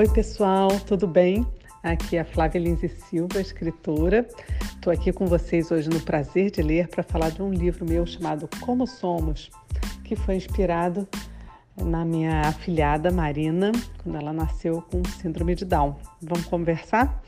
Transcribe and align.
Oi, 0.00 0.08
pessoal, 0.08 0.70
tudo 0.86 1.06
bem? 1.06 1.46
Aqui 1.82 2.16
é 2.16 2.20
a 2.20 2.24
Flávia 2.24 2.58
Linze 2.58 2.88
Silva, 2.88 3.38
escritora. 3.38 4.26
Estou 4.74 4.90
aqui 4.90 5.12
com 5.12 5.26
vocês 5.26 5.70
hoje 5.70 5.90
no 5.90 6.00
Prazer 6.00 6.50
de 6.50 6.62
Ler 6.62 6.88
para 6.88 7.02
falar 7.02 7.28
de 7.28 7.42
um 7.42 7.52
livro 7.52 7.84
meu 7.84 8.06
chamado 8.06 8.48
Como 8.60 8.86
Somos, 8.86 9.50
que 10.02 10.16
foi 10.16 10.36
inspirado 10.36 11.06
na 11.76 12.02
minha 12.02 12.40
afilhada 12.40 13.10
Marina, 13.10 13.72
quando 14.02 14.16
ela 14.16 14.32
nasceu 14.32 14.80
com 14.90 15.04
síndrome 15.04 15.54
de 15.54 15.66
Down. 15.66 15.94
Vamos 16.22 16.46
conversar? 16.46 17.22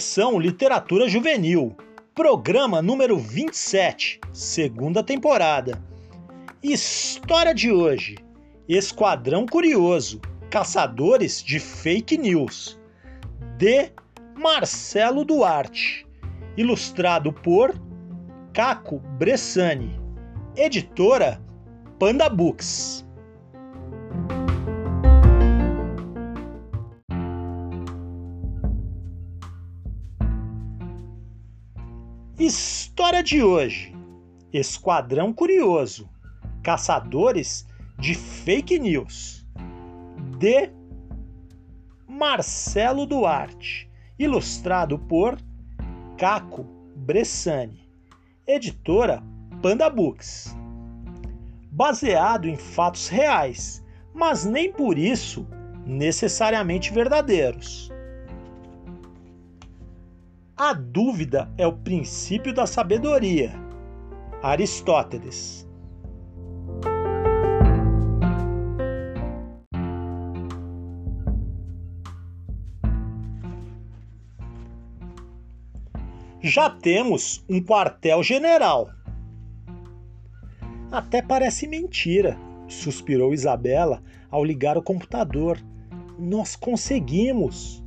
Coleção 0.00 0.40
Literatura 0.40 1.06
Juvenil, 1.06 1.76
programa 2.14 2.80
número 2.80 3.18
27, 3.18 4.18
segunda 4.32 5.02
temporada. 5.02 5.78
História 6.62 7.54
de 7.54 7.70
hoje: 7.70 8.16
Esquadrão 8.66 9.44
Curioso, 9.44 10.18
Caçadores 10.48 11.42
de 11.42 11.60
Fake 11.60 12.16
News, 12.16 12.80
de 13.58 13.92
Marcelo 14.34 15.22
Duarte, 15.22 16.06
ilustrado 16.56 17.30
por 17.30 17.74
Caco 18.54 19.00
Bressani, 19.18 20.00
editora 20.56 21.38
Panda 21.98 22.30
Books. 22.30 23.06
História 32.50 33.22
de 33.22 33.44
hoje: 33.44 33.94
Esquadrão 34.52 35.32
Curioso 35.32 36.10
Caçadores 36.64 37.64
de 37.96 38.12
Fake 38.12 38.76
News. 38.76 39.46
De 40.36 40.68
Marcelo 42.08 43.06
Duarte. 43.06 43.88
Ilustrado 44.18 44.98
por 44.98 45.38
Caco 46.18 46.64
Bressani. 46.96 47.88
Editora 48.44 49.22
Panda 49.62 49.88
Books. 49.88 50.52
Baseado 51.70 52.48
em 52.48 52.56
fatos 52.56 53.06
reais, 53.06 53.80
mas 54.12 54.44
nem 54.44 54.72
por 54.72 54.98
isso 54.98 55.46
necessariamente 55.86 56.92
verdadeiros. 56.92 57.92
A 60.62 60.74
dúvida 60.74 61.50
é 61.56 61.66
o 61.66 61.72
princípio 61.72 62.52
da 62.52 62.66
sabedoria. 62.66 63.50
Aristóteles. 64.42 65.66
Já 76.42 76.68
temos 76.68 77.42
um 77.48 77.62
quartel-general. 77.62 78.90
Até 80.92 81.22
parece 81.22 81.66
mentira, 81.66 82.36
suspirou 82.68 83.32
Isabela 83.32 84.02
ao 84.30 84.44
ligar 84.44 84.76
o 84.76 84.82
computador. 84.82 85.58
Nós 86.18 86.54
conseguimos! 86.54 87.82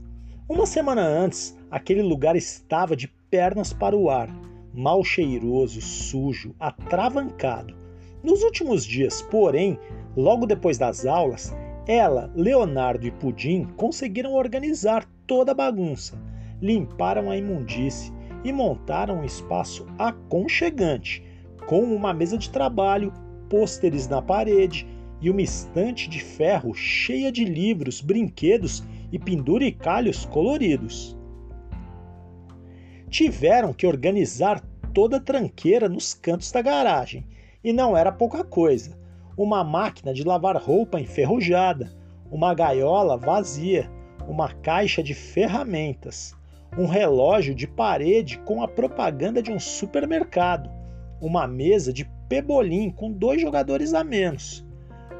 Uma 0.50 0.66
semana 0.66 1.04
antes, 1.04 1.56
aquele 1.74 2.04
lugar 2.04 2.36
estava 2.36 2.96
de 2.96 3.08
pernas 3.32 3.74
para 3.74 3.98
o 3.98 4.08
ar, 4.08 4.30
mal 4.72 5.04
cheiroso, 5.04 5.82
sujo, 5.82 6.54
atravancado. 6.60 7.76
Nos 8.24 8.44
últimos 8.44 8.86
dias, 8.86 9.24
porém, 9.24 9.80
logo 10.16 10.46
depois 10.46 10.78
das 10.78 11.04
aulas, 11.04 11.52
ela, 11.88 12.32
Leonardo 12.36 13.08
e 13.08 13.12
Pudim 13.12 13.66
conseguiram 13.76 14.34
organizar 14.34 15.04
toda 15.26 15.52
a 15.52 15.56
bagunça, 15.56 16.16
limparam 16.62 17.32
a 17.32 17.36
imundície 17.36 18.14
e 18.44 18.54
montaram 18.54 19.22
um 19.22 19.26
espaço 19.26 19.88
aconchegante, 19.98 21.24
com 21.66 21.82
uma 21.82 22.14
mesa 22.14 22.38
de 22.38 22.52
trabalho, 22.52 23.12
pôsteres 23.50 24.08
na 24.08 24.22
parede 24.22 24.86
e 25.20 25.28
uma 25.28 25.42
estante 25.42 26.08
de 26.08 26.20
ferro 26.20 26.72
cheia 26.76 27.32
de 27.32 27.44
livros, 27.44 28.00
brinquedos 28.00 28.84
e 29.12 29.18
penduricalhos 29.18 30.24
coloridos 30.24 31.18
tiveram 33.14 33.72
que 33.72 33.86
organizar 33.86 34.60
toda 34.92 35.18
a 35.18 35.20
tranqueira 35.20 35.88
nos 35.88 36.16
cantos 36.16 36.52
da 36.52 36.64
garagem. 36.64 37.24
E 37.64 37.72
não 37.72 37.96
era 37.96 38.12
pouca 38.12 38.44
coisa. 38.44 38.98
Uma 39.38 39.64
máquina 39.64 40.12
de 40.12 40.24
lavar 40.24 40.58
roupa 40.58 41.00
enferrujada, 41.00 41.94
uma 42.32 42.56
gaiola 42.56 43.16
vazia, 43.16 43.88
uma 44.28 44.52
caixa 44.52 45.04
de 45.04 45.14
ferramentas, 45.14 46.36
um 46.76 46.88
relógio 46.88 47.54
de 47.54 47.68
parede 47.68 48.40
com 48.40 48.64
a 48.64 48.68
propaganda 48.68 49.44
de 49.44 49.52
um 49.52 49.60
supermercado, 49.60 50.72
uma 51.22 51.46
mesa 51.46 51.94
de 51.94 52.10
pebolim 52.28 52.90
com 52.90 53.12
dois 53.12 53.40
jogadores 53.40 53.94
a 53.94 54.04
menos, 54.04 54.66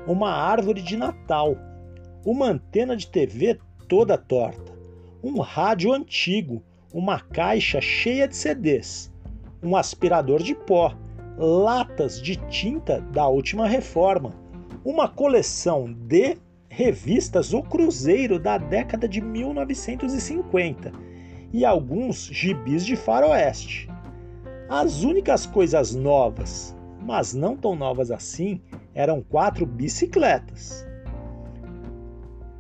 uma 0.08 0.32
árvore 0.32 0.82
de 0.82 0.98
Natal, 0.98 1.56
uma 2.26 2.48
antena 2.48 2.98
de 2.98 3.06
TV 3.06 3.60
toda 3.88 4.18
torta, 4.18 4.74
um 5.24 5.40
rádio 5.40 5.94
antigo 5.94 6.64
uma 6.94 7.20
caixa 7.20 7.82
cheia 7.82 8.28
de 8.28 8.36
CDs, 8.36 9.12
um 9.64 9.76
aspirador 9.76 10.44
de 10.44 10.54
pó, 10.54 10.96
latas 11.38 12.22
de 12.22 12.36
tinta 12.48 13.02
da 13.02 13.28
última 13.28 13.68
reforma, 13.68 14.32
uma 14.86 15.08
coleção 15.08 15.92
de 15.92 16.38
revistas 16.70 17.54
O 17.54 17.64
Cruzeiro 17.64 18.38
da 18.38 18.58
década 18.58 19.08
de 19.08 19.22
1950 19.22 20.92
e 21.52 21.66
alguns 21.66 22.26
gibis 22.32 22.86
de 22.86 22.96
faroeste. 22.96 23.90
As 24.70 25.04
únicas 25.04 25.46
coisas 25.46 25.96
novas, 25.96 26.76
mas 27.02 27.34
não 27.34 27.58
tão 27.58 27.76
novas 27.76 28.12
assim, 28.12 28.62
eram 28.94 29.22
quatro 29.22 29.66
bicicletas. 29.66 30.86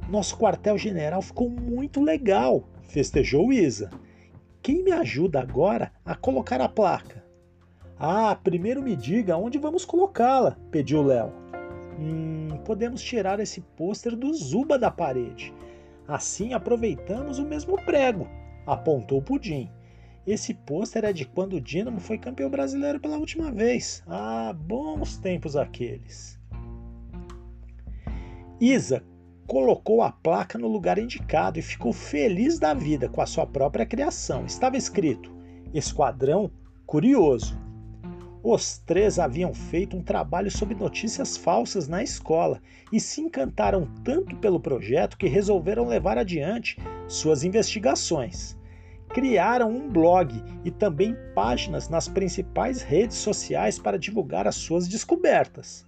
Nosso 0.10 0.38
quartel-general 0.38 1.22
ficou 1.22 1.50
muito 1.50 2.02
legal, 2.02 2.68
festejou 2.84 3.54
Isa. 3.54 3.90
Quem 4.63 4.81
me 4.81 4.94
ajuda 4.94 5.42
agora 5.42 5.92
a 6.06 6.15
colocar 6.15 6.62
a 6.62 6.69
placa? 6.69 7.21
Ah, 8.00 8.33
primeiro 8.33 8.81
me 8.81 8.95
diga 8.95 9.36
onde 9.36 9.57
vamos 9.57 9.83
colocá-la, 9.83 10.57
pediu 10.71 11.04
Léo. 11.04 11.33
Hum, 12.00 12.48
podemos 12.63 13.04
tirar 13.04 13.42
esse 13.42 13.60
pôster 13.60 14.15
do 14.15 14.33
Zuba 14.33 14.80
da 14.80 14.89
parede. 14.89 15.54
Assim 16.07 16.54
aproveitamos 16.54 17.39
o 17.39 17.45
mesmo 17.45 17.75
prego, 17.83 18.25
apontou 18.65 19.21
Pudim. 19.21 19.69
Esse 20.25 20.54
pôster 20.54 21.04
é 21.04 21.12
de 21.12 21.25
quando 21.25 21.57
o 21.57 21.62
Dínamo 21.62 22.00
foi 22.00 22.18
campeão 22.18 22.50
brasileiro 22.50 23.01
pela 23.01 23.18
última 23.18 23.51
vez. 23.51 24.01
Ah, 24.07 24.56
bons 24.56 25.18
tempos 25.18 25.57
aqueles. 25.57 26.39
Isa 28.62 29.04
colocou 29.48 30.01
a 30.01 30.12
placa 30.12 30.57
no 30.57 30.68
lugar 30.68 30.98
indicado 30.98 31.60
e 31.60 31.62
ficou 31.62 31.94
feliz 31.94 32.60
da 32.60 32.74
vida 32.74 33.10
com 33.10 33.22
a 33.22 33.25
sua 33.25 33.45
própria 33.45 33.86
criação. 33.86 34.45
Estava 34.45 34.78
escrito: 34.78 35.31
Esquadrão 35.74 36.51
Curioso. 36.86 37.62
Os 38.44 38.78
três 38.80 39.19
haviam 39.19 39.54
feito 39.54 39.95
um 39.95 40.04
trabalho 40.04 40.51
sobre 40.51 40.75
notícias 40.75 41.38
falsas 41.38 41.88
na 41.88 42.04
escola 42.04 42.62
e 42.92 43.00
se 43.00 43.22
encantaram 43.22 43.88
tanto 44.04 44.36
pelo 44.36 44.60
projeto 44.60 45.18
que 45.18 45.30
resolveram 45.30 45.88
levar 45.88 46.18
adiante 46.18 46.78
suas 47.07 47.46
investigações. 47.46 48.57
Criaram 49.07 49.69
um 49.69 49.89
blog 49.89 50.44
e 50.66 50.72
também 50.72 51.16
páginas 51.34 51.88
nas 51.88 52.10
principais 52.10 52.81
redes 52.81 53.16
sociais 53.16 53.80
para 53.80 53.98
divulgar 53.98 54.46
as 54.46 54.56
suas 54.56 54.89
descobertas. 54.89 55.88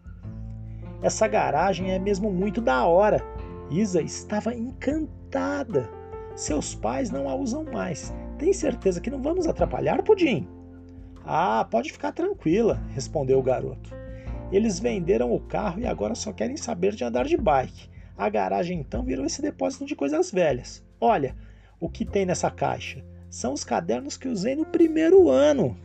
Essa 1.02 1.28
garagem 1.28 1.92
é 1.92 2.00
mesmo 2.00 2.32
muito 2.32 2.62
da 2.62 2.86
hora. 2.86 3.22
Isa 3.70 4.02
estava 4.02 4.54
encantada. 4.54 5.90
Seus 6.36 6.76
pais 6.76 7.10
não 7.10 7.28
a 7.28 7.36
usam 7.36 7.64
mais. 7.64 8.14
Tem 8.38 8.54
certeza 8.54 9.02
que 9.02 9.10
não 9.10 9.22
vamos 9.22 9.48
atrapalhar, 9.48 10.04
Pudim? 10.04 10.48
Ah, 11.26 11.66
pode 11.70 11.92
ficar 11.92 12.12
tranquila, 12.12 12.80
respondeu 12.94 13.40
o 13.40 13.44
garoto. 13.44 13.90
Eles 14.52 14.80
venderam 14.80 15.34
o 15.34 15.40
carro 15.40 15.80
e 15.80 15.88
agora 15.88 16.14
só 16.14 16.32
querem 16.32 16.56
saber 16.56 16.94
de 16.94 17.04
andar 17.04 17.26
de 17.26 17.36
bike. 17.36 17.90
A 18.16 18.30
garagem 18.30 18.80
então 18.80 19.04
virou 19.04 19.26
esse 19.26 19.42
depósito 19.42 19.86
de 19.86 19.96
coisas 19.96 20.32
velhas. 20.32 20.84
Olha, 21.02 21.36
o 21.80 21.90
que 21.90 22.06
tem 22.06 22.26
nessa 22.26 22.52
caixa? 22.52 23.04
São 23.30 23.54
os 23.54 23.64
cadernos 23.64 24.16
que 24.16 24.28
usei 24.28 24.56
no 24.56 24.66
primeiro 24.66 25.30
ano. 25.30 25.76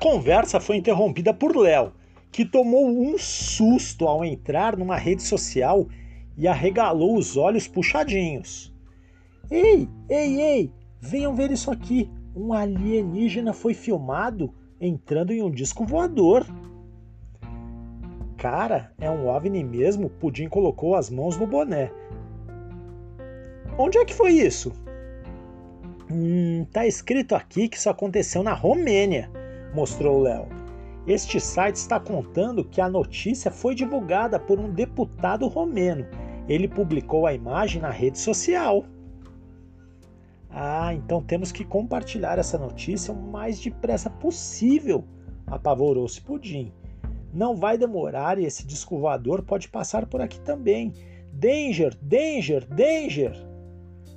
Conversa 0.00 0.58
foi 0.58 0.76
interrompida 0.76 1.32
por 1.32 1.54
Léo, 1.54 1.92
que 2.32 2.44
tomou 2.44 2.88
um 2.88 3.18
susto 3.18 4.08
ao 4.08 4.24
entrar 4.24 4.76
numa 4.76 4.96
rede 4.96 5.22
social 5.22 5.86
e 6.36 6.48
arregalou 6.48 7.16
os 7.16 7.36
olhos 7.36 7.68
puxadinhos. 7.68 8.74
Ei, 9.50 9.88
ei, 10.08 10.40
ei, 10.40 10.72
venham 11.00 11.34
ver 11.34 11.50
isso 11.50 11.70
aqui. 11.70 12.10
Um 12.34 12.52
alienígena 12.52 13.52
foi 13.52 13.74
filmado 13.74 14.54
entrando 14.80 15.32
em 15.32 15.42
um 15.42 15.50
disco 15.50 15.84
voador. 15.84 16.46
Cara, 18.38 18.92
é 18.98 19.10
um 19.10 19.26
OVNI 19.28 19.62
mesmo? 19.62 20.08
Pudim 20.08 20.48
colocou 20.48 20.94
as 20.94 21.10
mãos 21.10 21.36
no 21.36 21.46
boné. 21.46 21.92
Onde 23.76 23.98
é 23.98 24.04
que 24.04 24.14
foi 24.14 24.32
isso? 24.32 24.72
Hum, 26.10 26.64
tá 26.72 26.86
escrito 26.86 27.34
aqui 27.34 27.68
que 27.68 27.76
isso 27.76 27.90
aconteceu 27.90 28.42
na 28.42 28.54
Romênia, 28.54 29.30
mostrou 29.74 30.20
Léo. 30.20 30.46
Este 31.06 31.40
site 31.40 31.76
está 31.76 31.98
contando 31.98 32.64
que 32.64 32.80
a 32.80 32.88
notícia 32.88 33.50
foi 33.50 33.74
divulgada 33.74 34.38
por 34.38 34.58
um 34.58 34.70
deputado 34.70 35.48
romeno. 35.48 36.06
Ele 36.48 36.68
publicou 36.68 37.26
a 37.26 37.34
imagem 37.34 37.80
na 37.80 37.90
rede 37.90 38.18
social. 38.18 38.84
Ah, 40.50 40.92
então 40.92 41.22
temos 41.22 41.52
que 41.52 41.64
compartilhar 41.64 42.38
essa 42.38 42.58
notícia 42.58 43.14
o 43.14 43.22
mais 43.22 43.60
depressa 43.60 44.10
possível, 44.10 45.04
apavorou-se 45.46 46.20
Pudim. 46.20 46.72
Não 47.32 47.54
vai 47.54 47.78
demorar 47.78 48.38
e 48.38 48.44
esse 48.44 48.66
disco 48.66 49.00
pode 49.46 49.68
passar 49.68 50.06
por 50.06 50.20
aqui 50.20 50.40
também. 50.40 50.92
Danger, 51.32 51.96
danger, 52.02 52.66
danger! 52.66 53.32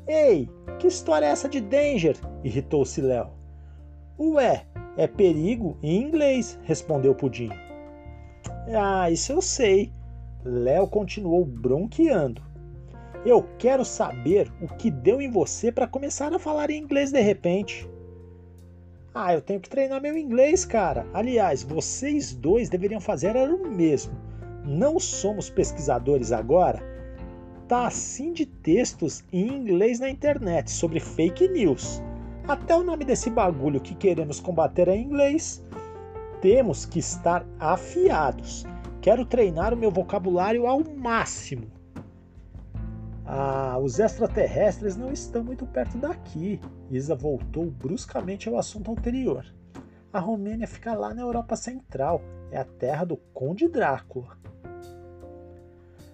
Ei, 0.08 0.50
que 0.80 0.88
história 0.88 1.28
é 1.28 1.30
essa 1.30 1.48
de 1.48 1.62
danger? 1.62 2.18
irritou-se 2.44 3.00
Léo. 3.00 3.30
Ué, 4.20 4.66
é 4.98 5.07
perigo 5.07 5.78
em 5.81 6.01
inglês, 6.01 6.60
respondeu 6.63 7.16
Pudim. 7.16 7.50
Ah, 8.75 9.10
isso 9.10 9.31
eu 9.31 9.42
sei. 9.42 9.92
Léo 10.44 10.88
continuou 10.88 11.45
bronqueando. 11.45 12.42
Eu 13.25 13.48
quero 13.57 13.86
saber 13.86 14.51
o 14.62 14.68
que 14.68 14.92
deu 14.92 15.22
em 15.22 15.31
você 15.31 15.72
para 15.72 15.88
começar 15.88 16.34
a 16.34 16.40
falar 16.40 16.69
em 16.69 16.81
inglês 16.81 17.12
de 17.12 17.22
repente. 17.22 17.90
Ah, 19.16 19.34
eu 19.34 19.42
tenho 19.42 19.60
que 19.60 19.69
treinar 19.69 20.01
meu 20.01 20.18
inglês, 20.18 20.66
cara. 20.66 21.06
Aliás, 21.13 21.63
vocês 21.63 22.34
dois 22.34 22.69
deveriam 22.69 23.00
fazer 23.00 23.36
o 23.36 23.69
mesmo. 23.69 24.13
Não 24.66 25.00
somos 25.00 25.50
pesquisadores 25.50 26.31
agora? 26.31 26.81
Tá 27.68 27.88
assim 27.88 28.34
de 28.34 28.45
textos 28.45 29.24
em 29.31 29.48
inglês 29.48 30.00
na 30.00 30.10
internet 30.10 30.69
sobre 30.69 31.00
fake 31.00 31.48
news. 31.48 32.01
Até 32.45 32.75
o 32.75 32.84
nome 32.84 33.06
desse 33.06 33.30
bagulho 33.30 33.80
que 33.80 33.95
queremos 33.95 34.42
combater 34.42 34.90
é 34.90 34.98
inglês. 34.98 35.63
Temos 36.42 36.86
que 36.86 37.00
estar 37.00 37.45
afiados. 37.57 38.66
Quero 39.01 39.25
treinar 39.25 39.74
o 39.74 39.78
meu 39.78 39.90
vocabulário 39.90 40.68
ao 40.68 40.84
máximo. 40.84 41.72
Ah, 43.25 43.80
os 43.81 43.98
extraterrestres 43.98 44.98
não 44.98 45.13
estão 45.13 45.42
muito 45.42 45.66
perto 45.66 45.98
daqui. 45.98 46.60
Isa 46.92 47.16
voltou 47.16 47.72
bruscamente 47.72 48.50
ao 48.50 48.57
assunto 48.57 48.92
anterior. 48.92 49.45
A 50.12 50.19
Romênia 50.19 50.68
fica 50.68 50.94
lá 50.94 51.13
na 51.13 51.22
Europa 51.22 51.56
Central. 51.56 52.22
É 52.51 52.60
a 52.60 52.66
terra 52.66 53.06
do 53.06 53.16
Conde 53.34 53.69
Drácula. 53.69 54.38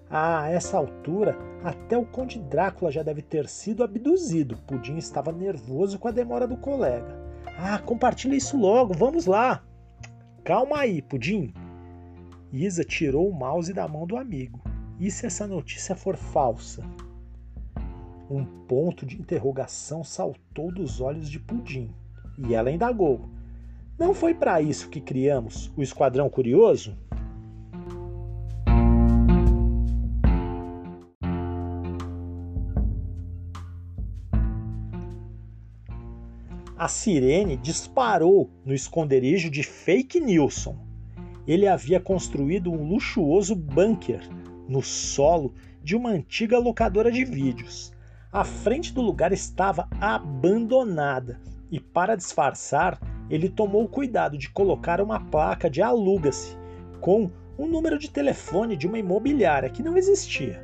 A 0.10 0.50
essa 0.50 0.76
altura, 0.76 1.38
até 1.64 1.96
o 1.96 2.04
Conde 2.04 2.40
Drácula 2.40 2.92
já 2.92 3.04
deve 3.04 3.22
ter 3.22 3.48
sido 3.48 3.84
abduzido. 3.84 4.58
Pudim 4.66 4.98
estava 4.98 5.32
nervoso 5.32 6.00
com 6.00 6.08
a 6.08 6.12
demora 6.12 6.48
do 6.48 6.58
colega. 6.58 7.16
Ah, 7.58 7.78
compartilha 7.78 8.36
isso 8.36 8.58
logo, 8.58 8.94
vamos 8.94 9.28
lá. 9.28 9.64
Calma 10.44 10.80
aí, 10.80 11.02
Pudim. 11.02 11.54
Isa 12.52 12.84
tirou 12.84 13.30
o 13.30 13.34
mouse 13.34 13.72
da 13.72 13.88
mão 13.88 14.08
do 14.08 14.18
amigo. 14.18 14.60
E 15.00 15.12
se 15.12 15.28
essa 15.28 15.46
notícia 15.46 15.96
for 15.96 16.18
falsa? 16.18 16.84
Um 18.30 18.44
ponto 18.44 19.06
de 19.06 19.20
interrogação 19.20 20.04
saltou 20.04 20.72
dos 20.72 21.00
olhos 21.00 21.30
de 21.30 21.40
Pudim. 21.40 21.94
E 22.48 22.56
ela 22.56 22.72
indagou: 22.72 23.30
Não 23.98 24.16
foi 24.16 24.34
para 24.34 24.60
isso 24.60 24.90
que 24.90 25.00
criamos 25.00 25.72
o 25.78 25.84
Esquadrão 25.84 26.30
Curioso? 26.30 26.98
A 36.80 36.88
sirene 36.88 37.58
disparou 37.58 38.50
no 38.64 38.74
esconderijo 38.74 39.50
de 39.50 39.64
Fake 39.64 40.18
Nilson. 40.18 40.78
Ele 41.46 41.68
havia 41.68 42.00
construído 42.00 42.72
um 42.72 42.88
luxuoso 42.88 43.54
bunker 43.54 44.22
no 44.66 44.82
solo 44.82 45.54
de 45.84 45.94
uma 45.94 46.12
antiga 46.12 46.58
locadora 46.58 47.12
de 47.12 47.26
vídeos. 47.26 47.92
A 48.32 48.46
frente 48.46 48.94
do 48.94 49.02
lugar 49.02 49.34
estava 49.34 49.90
abandonada 50.00 51.42
e, 51.70 51.82
para 51.82 52.16
disfarçar, 52.16 52.98
ele 53.30 53.50
tomou 53.50 53.84
o 53.84 53.90
cuidado 53.90 54.38
de 54.38 54.50
colocar 54.50 55.02
uma 55.02 55.20
placa 55.20 55.70
de 55.70 55.82
aluga-se 55.82 56.56
com 57.02 57.30
um 57.58 57.68
número 57.68 58.00
de 58.00 58.10
telefone 58.10 58.78
de 58.78 58.88
uma 58.88 58.98
imobiliária 58.98 59.70
que 59.70 59.84
não 59.84 59.98
existia. 59.98 60.64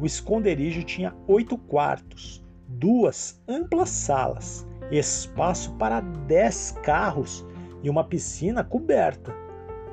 O 0.00 0.06
esconderijo 0.06 0.84
tinha 0.84 1.12
oito 1.26 1.58
quartos, 1.58 2.44
duas 2.68 3.42
amplas 3.48 3.88
salas 3.88 4.69
espaço 4.90 5.72
para 5.74 6.00
10 6.00 6.78
carros 6.82 7.44
e 7.82 7.88
uma 7.88 8.04
piscina 8.04 8.64
coberta. 8.64 9.32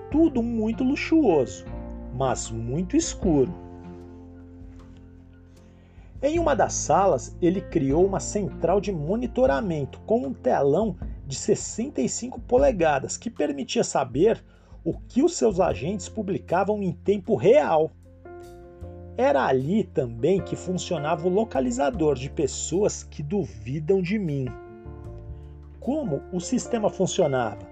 Tudo 0.09 0.41
muito 0.41 0.83
luxuoso, 0.83 1.65
mas 2.15 2.49
muito 2.49 2.95
escuro. 2.95 3.53
Em 6.21 6.39
uma 6.39 6.55
das 6.55 6.73
salas, 6.73 7.37
ele 7.39 7.61
criou 7.61 8.03
uma 8.05 8.19
central 8.19 8.81
de 8.81 8.91
monitoramento 8.91 9.99
com 9.99 10.25
um 10.25 10.33
telão 10.33 10.95
de 11.27 11.35
65 11.35 12.39
polegadas 12.41 13.17
que 13.17 13.29
permitia 13.29 13.83
saber 13.83 14.43
o 14.83 14.97
que 14.97 15.21
os 15.21 15.35
seus 15.35 15.59
agentes 15.59 16.09
publicavam 16.09 16.81
em 16.81 16.91
tempo 16.91 17.35
real. 17.35 17.91
Era 19.15 19.45
ali 19.45 19.83
também 19.83 20.41
que 20.41 20.55
funcionava 20.55 21.27
o 21.27 21.31
localizador 21.31 22.15
de 22.15 22.29
pessoas 22.29 23.03
que 23.03 23.21
duvidam 23.21 24.01
de 24.01 24.17
mim 24.17 24.47
como 25.79 26.21
o 26.31 26.39
sistema 26.39 26.89
funcionava. 26.89 27.67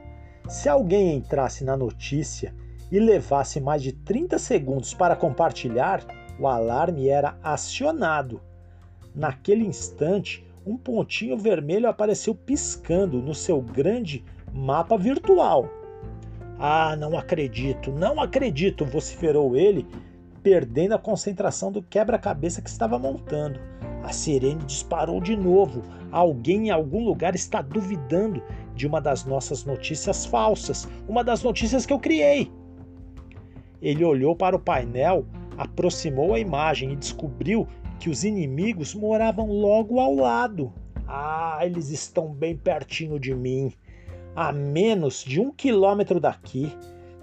Se 0.48 0.70
alguém 0.70 1.16
entrasse 1.16 1.64
na 1.64 1.76
notícia 1.76 2.54
e 2.92 3.00
levasse 3.00 3.60
mais 3.60 3.82
de 3.82 3.92
30 3.92 4.38
segundos 4.38 4.94
para 4.94 5.16
compartilhar, 5.16 6.06
o 6.40 6.48
alarme 6.48 7.10
era 7.10 7.38
acionado. 7.42 8.42
Naquele 9.14 9.66
instante, 9.66 10.46
um 10.66 10.78
pontinho 10.78 11.38
vermelho 11.38 11.88
apareceu 11.88 12.36
piscando 12.36 13.22
no 13.22 13.34
seu 13.34 13.62
grande 13.62 14.24
mapa 14.54 14.98
virtual. 14.98 15.70
Ah, 16.58 16.96
não 16.96 17.18
acredito, 17.18 17.92
não 17.92 18.22
acredito, 18.22 18.86
vociferou 18.86 19.56
ele, 19.56 19.86
perdendo 20.46 20.94
a 20.94 21.00
concentração 21.00 21.72
do 21.72 21.82
quebra-cabeça 21.82 22.62
que 22.62 22.70
estava 22.70 23.00
montando. 23.00 23.60
A 24.04 24.14
sirene 24.14 24.64
disparou 24.64 25.20
de 25.20 25.36
novo. 25.36 25.82
Alguém 26.12 26.68
em 26.68 26.70
algum 26.70 27.04
lugar 27.04 27.34
está 27.34 27.64
duvidando 27.64 28.44
de 28.75 28.86
uma 28.86 29.02
das 29.02 29.25
nossas 29.25 29.66
notícias 29.66 30.24
falsas, 30.24 30.88
uma 31.08 31.24
das 31.24 31.42
notícias 31.42 31.84
que 31.84 31.92
eu 31.92 31.98
criei. 31.98 32.52
Ele 33.82 34.06
olhou 34.06 34.36
para 34.36 34.56
o 34.56 34.60
painel, 34.60 35.25
aproximou 35.58 36.36
a 36.36 36.40
imagem 36.40 36.92
e 36.92 36.96
descobriu 36.96 37.68
que 38.00 38.12
os 38.12 38.24
inimigos 38.24 38.94
moravam 38.94 39.48
logo 39.48 40.00
ao 40.00 40.14
lado. 40.14 40.72
Ah, 41.08 41.58
eles 41.64 41.90
estão 41.90 42.32
bem 42.32 42.56
pertinho 42.56 43.20
de 43.20 43.34
mim. 43.34 43.74
A 44.36 44.52
menos 44.52 45.24
de 45.24 45.42
um 45.42 45.52
quilômetro 45.52 46.20
daqui. 46.20 46.72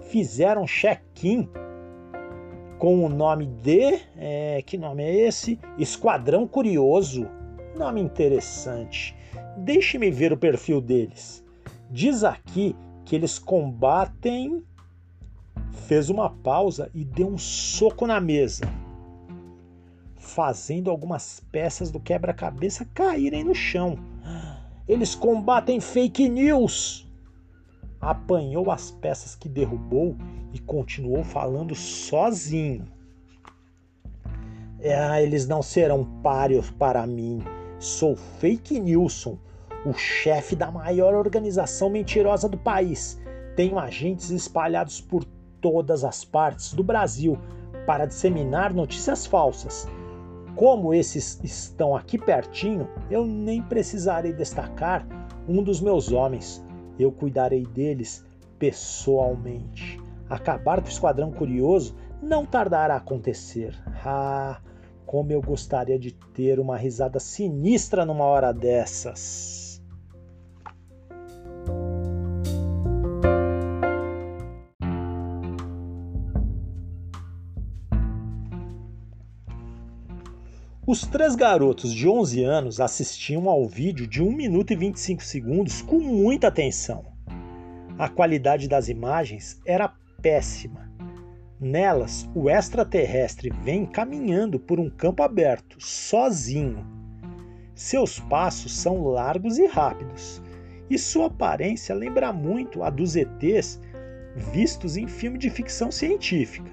Fizeram 0.09 0.65
check-in 0.65 1.47
com 2.83 3.05
o 3.05 3.07
nome 3.07 3.45
de. 3.45 4.01
É, 4.17 4.61
que 4.61 4.77
nome 4.77 5.03
é 5.03 5.25
esse? 5.25 5.57
Esquadrão 5.77 6.45
Curioso. 6.45 7.25
Nome 7.77 8.01
interessante. 8.01 9.15
Deixe-me 9.55 10.11
ver 10.11 10.33
o 10.33 10.37
perfil 10.37 10.81
deles. 10.81 11.41
Diz 11.89 12.25
aqui 12.25 12.75
que 13.05 13.15
eles 13.15 13.39
combatem. 13.39 14.65
Fez 15.87 16.09
uma 16.09 16.29
pausa 16.29 16.91
e 16.93 17.05
deu 17.05 17.29
um 17.29 17.37
soco 17.37 18.05
na 18.05 18.19
mesa, 18.19 18.65
fazendo 20.17 20.91
algumas 20.91 21.39
peças 21.53 21.89
do 21.89 22.01
quebra-cabeça 22.01 22.85
caírem 22.93 23.45
no 23.45 23.55
chão. 23.55 23.97
Eles 24.89 25.15
combatem 25.15 25.79
fake 25.79 26.27
news. 26.27 27.09
Apanhou 28.01 28.69
as 28.69 28.91
peças 28.91 29.35
que 29.35 29.47
derrubou 29.47 30.17
e 30.53 30.59
continuou 30.59 31.23
falando 31.23 31.73
sozinho. 31.73 32.85
É, 34.79 35.23
eles 35.23 35.47
não 35.47 35.61
serão 35.61 36.05
páreos 36.21 36.69
para 36.69 37.07
mim. 37.07 37.41
Sou 37.79 38.15
Fake 38.15 38.79
Nilson, 38.79 39.37
o 39.85 39.93
chefe 39.93 40.55
da 40.55 40.71
maior 40.71 41.13
organização 41.15 41.89
mentirosa 41.89 42.47
do 42.47 42.57
país. 42.57 43.19
Tenho 43.55 43.79
agentes 43.79 44.29
espalhados 44.29 45.01
por 45.01 45.25
todas 45.59 46.03
as 46.03 46.25
partes 46.25 46.73
do 46.73 46.83
Brasil 46.83 47.37
para 47.85 48.05
disseminar 48.05 48.73
notícias 48.73 49.25
falsas. 49.25 49.87
Como 50.55 50.93
esses 50.93 51.39
estão 51.43 51.95
aqui 51.95 52.17
pertinho, 52.17 52.87
eu 53.09 53.25
nem 53.25 53.61
precisarei 53.61 54.33
destacar 54.33 55.07
um 55.47 55.63
dos 55.63 55.81
meus 55.81 56.11
homens. 56.11 56.63
Eu 56.99 57.11
cuidarei 57.11 57.65
deles 57.65 58.23
pessoalmente. 58.59 60.02
Acabar 60.33 60.81
com 60.81 60.87
o 60.87 60.91
Esquadrão 60.91 61.31
Curioso 61.31 61.95
não 62.19 62.43
tardará 62.43 62.95
a 62.95 62.97
acontecer. 62.97 63.79
Ah, 64.03 64.59
como 65.05 65.31
eu 65.31 65.39
gostaria 65.39 65.99
de 65.99 66.11
ter 66.11 66.59
uma 66.59 66.75
risada 66.75 67.19
sinistra 67.19 68.03
numa 68.03 68.23
hora 68.23 68.51
dessas. 68.51 69.79
Os 80.87 81.01
três 81.01 81.35
garotos 81.35 81.93
de 81.93 82.09
11 82.09 82.43
anos 82.43 82.79
assistiam 82.79 83.47
ao 83.47 83.67
vídeo 83.67 84.07
de 84.07 84.23
1 84.23 84.31
minuto 84.31 84.73
e 84.73 84.75
25 84.75 85.23
segundos 85.23 85.83
com 85.83 85.99
muita 85.99 86.47
atenção. 86.47 87.05
A 87.99 88.09
qualidade 88.09 88.67
das 88.67 88.89
imagens 88.89 89.61
era 89.63 89.93
péssima. 90.23 90.89
Nelas, 91.59 92.27
o 92.33 92.49
extraterrestre 92.49 93.51
vem 93.61 93.85
caminhando 93.85 94.59
por 94.59 94.79
um 94.79 94.89
campo 94.89 95.21
aberto, 95.21 95.75
sozinho. 95.79 96.83
Seus 97.75 98.19
passos 98.19 98.75
são 98.75 99.03
largos 99.03 99.57
e 99.57 99.67
rápidos, 99.67 100.41
e 100.89 100.97
sua 100.97 101.27
aparência 101.27 101.93
lembra 101.93 102.31
muito 102.31 102.83
a 102.83 102.89
dos 102.89 103.15
ETs 103.15 103.79
vistos 104.51 104.97
em 104.97 105.07
filme 105.07 105.37
de 105.37 105.49
ficção 105.49 105.91
científica. 105.91 106.71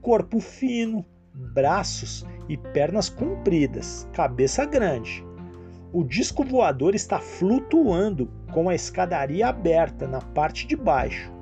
Corpo 0.00 0.40
fino, 0.40 1.04
braços 1.34 2.24
e 2.48 2.56
pernas 2.56 3.08
compridas, 3.08 4.08
cabeça 4.12 4.64
grande. 4.64 5.24
O 5.92 6.04
disco 6.04 6.44
voador 6.44 6.94
está 6.94 7.18
flutuando 7.18 8.30
com 8.52 8.68
a 8.68 8.74
escadaria 8.74 9.48
aberta 9.48 10.06
na 10.06 10.20
parte 10.20 10.66
de 10.66 10.76
baixo 10.76 11.37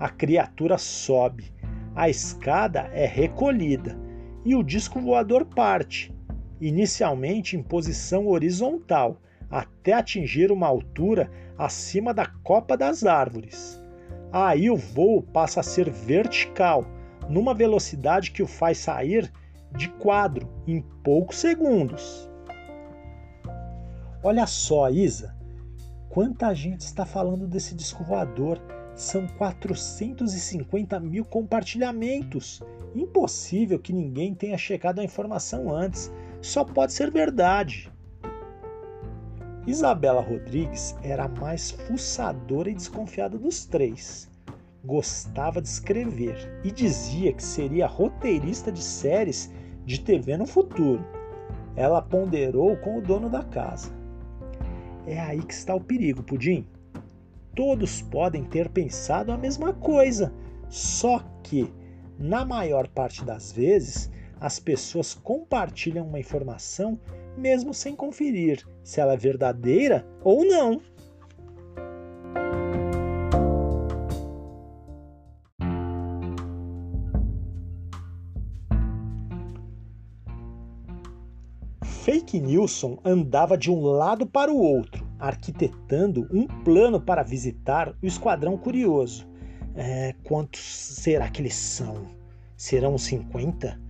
a 0.00 0.08
criatura 0.08 0.78
sobe, 0.78 1.52
a 1.94 2.08
escada 2.08 2.90
é 2.94 3.04
recolhida 3.04 3.98
e 4.46 4.56
o 4.56 4.62
disco 4.62 4.98
voador 4.98 5.44
parte, 5.44 6.10
inicialmente 6.58 7.54
em 7.54 7.62
posição 7.62 8.26
horizontal, 8.26 9.20
até 9.50 9.92
atingir 9.92 10.50
uma 10.50 10.66
altura 10.66 11.30
acima 11.58 12.14
da 12.14 12.24
copa 12.24 12.78
das 12.78 13.04
árvores. 13.04 13.78
Aí 14.32 14.70
o 14.70 14.76
voo 14.76 15.22
passa 15.22 15.60
a 15.60 15.62
ser 15.62 15.90
vertical, 15.90 16.86
numa 17.28 17.52
velocidade 17.52 18.30
que 18.30 18.42
o 18.42 18.46
faz 18.46 18.78
sair 18.78 19.30
de 19.76 19.88
quadro 19.88 20.48
em 20.66 20.80
poucos 21.04 21.36
segundos. 21.36 22.26
Olha 24.22 24.46
só, 24.46 24.88
Isa, 24.88 25.36
quanta 26.08 26.54
gente 26.54 26.80
está 26.80 27.04
falando 27.04 27.46
desse 27.46 27.74
disco 27.74 28.02
voador 28.02 28.60
são 29.00 29.26
450 29.38 31.00
mil 31.00 31.24
compartilhamentos. 31.24 32.62
Impossível 32.94 33.78
que 33.78 33.94
ninguém 33.94 34.34
tenha 34.34 34.58
checado 34.58 35.00
a 35.00 35.04
informação 35.04 35.74
antes. 35.74 36.12
Só 36.42 36.64
pode 36.64 36.92
ser 36.92 37.10
verdade. 37.10 37.90
Isabela 39.66 40.20
Rodrigues 40.20 40.94
era 41.02 41.24
a 41.24 41.28
mais 41.28 41.70
fuçadora 41.70 42.68
e 42.68 42.74
desconfiada 42.74 43.38
dos 43.38 43.64
três. 43.64 44.28
Gostava 44.84 45.62
de 45.62 45.68
escrever 45.68 46.60
e 46.62 46.70
dizia 46.70 47.32
que 47.32 47.42
seria 47.42 47.86
roteirista 47.86 48.70
de 48.70 48.82
séries 48.82 49.50
de 49.86 49.98
TV 50.00 50.36
no 50.36 50.46
futuro. 50.46 51.02
Ela 51.74 52.02
ponderou 52.02 52.76
com 52.76 52.98
o 52.98 53.02
dono 53.02 53.30
da 53.30 53.42
casa. 53.42 53.90
É 55.06 55.18
aí 55.18 55.42
que 55.42 55.54
está 55.54 55.74
o 55.74 55.80
perigo, 55.80 56.22
Pudim 56.22 56.66
todos 57.54 58.02
podem 58.02 58.44
ter 58.44 58.68
pensado 58.68 59.32
a 59.32 59.38
mesma 59.38 59.72
coisa, 59.72 60.32
só 60.68 61.24
que, 61.42 61.72
na 62.18 62.44
maior 62.44 62.88
parte 62.88 63.24
das 63.24 63.52
vezes, 63.52 64.10
as 64.40 64.58
pessoas 64.58 65.14
compartilham 65.14 66.06
uma 66.06 66.18
informação 66.18 66.98
mesmo 67.36 67.72
sem 67.74 67.94
conferir 67.94 68.66
se 68.82 69.00
ela 69.00 69.14
é 69.14 69.16
verdadeira 69.16 70.06
ou 70.22 70.44
não. 70.44 70.80
Fake 81.82 82.40
Nilson 82.40 82.98
andava 83.04 83.58
de 83.58 83.70
um 83.70 83.82
lado 83.82 84.26
para 84.26 84.50
o 84.50 84.56
outro, 84.56 85.06
arquitetando 85.20 86.26
um 86.32 86.46
plano 86.64 87.00
para 87.00 87.22
visitar 87.22 87.94
o 88.02 88.06
Esquadrão 88.06 88.56
Curioso. 88.56 89.28
É, 89.76 90.14
quantos 90.24 90.60
será 90.60 91.28
que 91.28 91.42
eles 91.42 91.54
são? 91.54 92.06
Serão 92.56 92.98
50? 92.98 93.80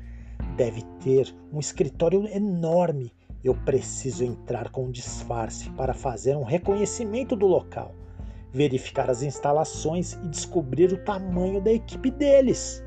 Deve 0.56 0.82
ter 1.02 1.34
um 1.52 1.58
escritório 1.58 2.26
enorme. 2.26 3.12
Eu 3.42 3.54
preciso 3.54 4.24
entrar 4.24 4.70
com 4.70 4.90
disfarce 4.90 5.70
para 5.70 5.94
fazer 5.94 6.36
um 6.36 6.42
reconhecimento 6.42 7.34
do 7.34 7.46
local, 7.46 7.94
verificar 8.52 9.08
as 9.08 9.22
instalações 9.22 10.12
e 10.12 10.28
descobrir 10.28 10.92
o 10.92 11.02
tamanho 11.04 11.60
da 11.62 11.72
equipe 11.72 12.10
deles. 12.10 12.84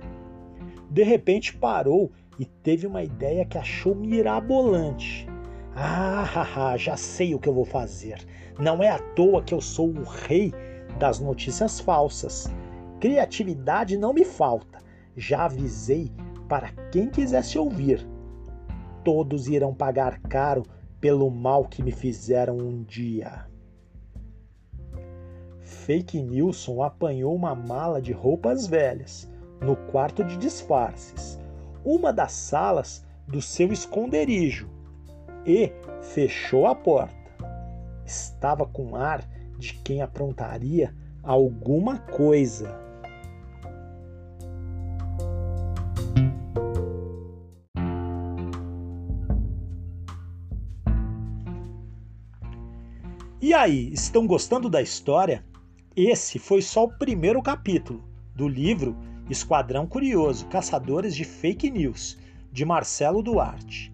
De 0.91 1.01
repente 1.03 1.55
parou 1.55 2.11
e 2.37 2.45
teve 2.45 2.85
uma 2.85 3.03
ideia 3.03 3.45
que 3.45 3.57
achou 3.57 3.95
mirabolante. 3.95 5.27
Ah, 5.75 6.75
já 6.77 6.95
sei 6.95 7.33
o 7.33 7.39
que 7.39 7.49
eu 7.49 7.53
vou 7.53 7.65
fazer. 7.65 8.23
Não 8.59 8.83
é 8.83 8.89
à 8.89 8.99
toa 8.99 9.41
que 9.41 9.53
eu 9.53 9.61
sou 9.61 9.89
o 9.89 10.03
rei 10.03 10.53
das 10.99 11.19
notícias 11.19 11.79
falsas. 11.79 12.47
Criatividade 12.99 13.97
não 13.97 14.13
me 14.13 14.23
falta. 14.23 14.79
Já 15.15 15.45
avisei 15.45 16.11
para 16.47 16.69
quem 16.91 17.09
quisesse 17.09 17.57
ouvir. 17.57 18.07
Todos 19.03 19.47
irão 19.47 19.73
pagar 19.73 20.19
caro 20.21 20.63
pelo 21.01 21.29
mal 21.29 21.65
que 21.65 21.83
me 21.83 21.91
fizeram 21.91 22.57
um 22.57 22.83
dia. 22.83 23.47
Fake 25.59 26.21
Nilson 26.21 26.81
apanhou 26.83 27.35
uma 27.35 27.55
mala 27.55 28.01
de 28.01 28.13
roupas 28.13 28.67
velhas 28.67 29.29
no 29.59 29.75
quarto 29.75 30.23
de 30.23 30.37
disfarces, 30.37 31.39
uma 31.83 32.13
das 32.13 32.31
salas 32.31 33.05
do 33.27 33.41
seu 33.41 33.71
esconderijo 33.71 34.72
e 35.45 35.71
fechou 36.01 36.67
a 36.67 36.75
porta. 36.75 37.15
Estava 38.05 38.65
com 38.65 38.95
ar 38.95 39.27
de 39.57 39.73
quem 39.75 40.01
aprontaria 40.01 40.93
alguma 41.21 41.99
coisa. 41.99 42.81
E 53.41 53.53
aí, 53.53 53.91
estão 53.93 54.25
gostando 54.25 54.69
da 54.69 54.81
história? 54.81 55.43
Esse 55.95 56.39
foi 56.39 56.61
só 56.61 56.85
o 56.85 56.97
primeiro 56.97 57.41
capítulo 57.41 58.03
do 58.33 58.47
livro 58.47 58.95
Esquadrão 59.29 59.85
Curioso 59.85 60.47
Caçadores 60.47 61.15
de 61.15 61.23
Fake 61.23 61.69
News, 61.69 62.17
de 62.51 62.65
Marcelo 62.65 63.21
Duarte. 63.21 63.91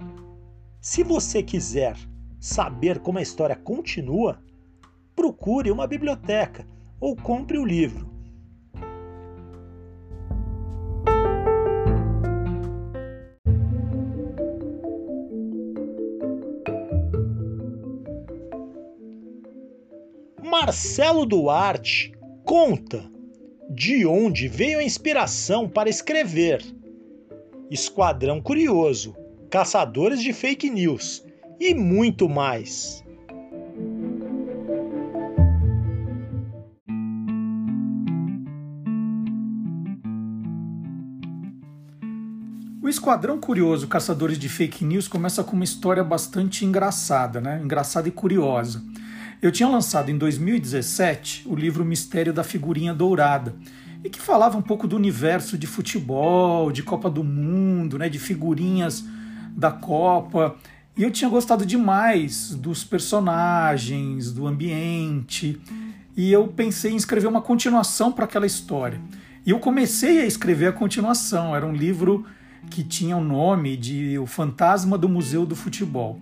Se 0.82 1.04
você 1.04 1.44
quiser 1.44 1.98
saber 2.40 3.00
como 3.00 3.18
a 3.18 3.22
história 3.22 3.56
continua, 3.56 4.42
procure 5.14 5.70
uma 5.72 5.86
biblioteca 5.86 6.66
ou 7.02 7.18
compre 7.18 7.58
o 7.58 7.66
livro. 7.66 8.10
Marcelo 20.42 21.26
Duarte 21.26 22.14
conta 22.46 23.04
de 23.70 24.06
onde 24.06 24.48
veio 24.48 24.80
a 24.80 24.84
inspiração 24.84 25.68
para 25.68 25.90
escrever 25.90 26.64
Esquadrão 27.70 28.42
Curioso, 28.42 29.19
Caçadores 29.50 30.22
de 30.22 30.32
Fake 30.32 30.70
News 30.70 31.26
e 31.60 31.74
muito 31.74 32.30
mais. 32.30 33.04
O 42.80 42.88
Esquadrão 42.88 43.40
Curioso 43.40 43.88
Caçadores 43.88 44.38
de 44.38 44.48
Fake 44.48 44.86
News 44.86 45.08
começa 45.08 45.44
com 45.44 45.56
uma 45.56 45.64
história 45.64 46.04
bastante 46.04 46.64
engraçada, 46.64 47.42
né? 47.42 47.60
Engraçada 47.64 48.08
e 48.08 48.12
curiosa. 48.12 48.84
Eu 49.42 49.52
tinha 49.52 49.68
lançado 49.68 50.12
em 50.12 50.18
2017 50.20 51.48
o 51.48 51.56
livro 51.56 51.84
Mistério 51.84 52.32
da 52.32 52.44
Figurinha 52.44 52.94
Dourada, 52.94 53.56
e 54.04 54.12
que 54.12 54.22
falava 54.22 54.60
um 54.60 54.62
pouco 54.62 54.88
do 54.88 54.96
universo 54.96 55.58
de 55.58 55.66
futebol, 55.66 56.72
de 56.72 56.84
Copa 56.84 57.10
do 57.10 57.24
Mundo, 57.24 57.98
né, 57.98 58.10
de 58.10 58.20
figurinhas 58.20 59.04
da 59.56 59.72
Copa. 59.72 60.56
E 60.98 61.04
eu 61.04 61.12
tinha 61.12 61.30
gostado 61.30 61.66
demais 61.66 62.54
dos 62.54 62.84
personagens, 62.84 64.32
do 64.32 64.46
ambiente, 64.46 65.60
e 66.16 66.32
eu 66.32 66.48
pensei 66.48 66.92
em 66.92 66.98
escrever 66.98 67.28
uma 67.28 67.42
continuação 67.42 68.12
para 68.12 68.26
aquela 68.26 68.46
história. 68.46 69.00
E 69.46 69.52
eu 69.52 69.60
comecei 69.60 70.22
a 70.22 70.26
escrever 70.26 70.68
a 70.68 70.74
continuação. 70.74 71.56
Era 71.56 71.66
um 71.66 71.74
livro 71.74 72.26
que 72.70 72.84
tinha 72.84 73.16
o 73.16 73.24
nome 73.24 73.78
de 73.78 74.20
O 74.20 74.26
Fantasma 74.26 74.98
do 74.98 75.08
Museu 75.08 75.46
do 75.46 75.56
Futebol. 75.56 76.20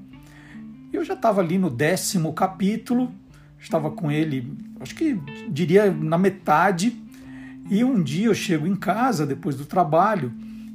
Eu 0.93 1.03
já 1.03 1.15
estava 1.15 1.41
ali 1.41 1.57
no 1.57 1.69
décimo 1.69 2.31
capítulo, 2.33 3.11
estava 3.59 3.89
com 3.89 4.11
ele, 4.11 4.55
acho 4.79 4.95
que 4.95 5.19
diria 5.49 5.91
na 5.91 6.17
metade, 6.17 6.95
e 7.69 7.83
um 7.83 8.01
dia 8.01 8.27
eu 8.27 8.35
chego 8.35 8.67
em 8.67 8.75
casa 8.75 9.25
depois 9.25 9.55
do 9.55 9.65
trabalho 9.65 10.31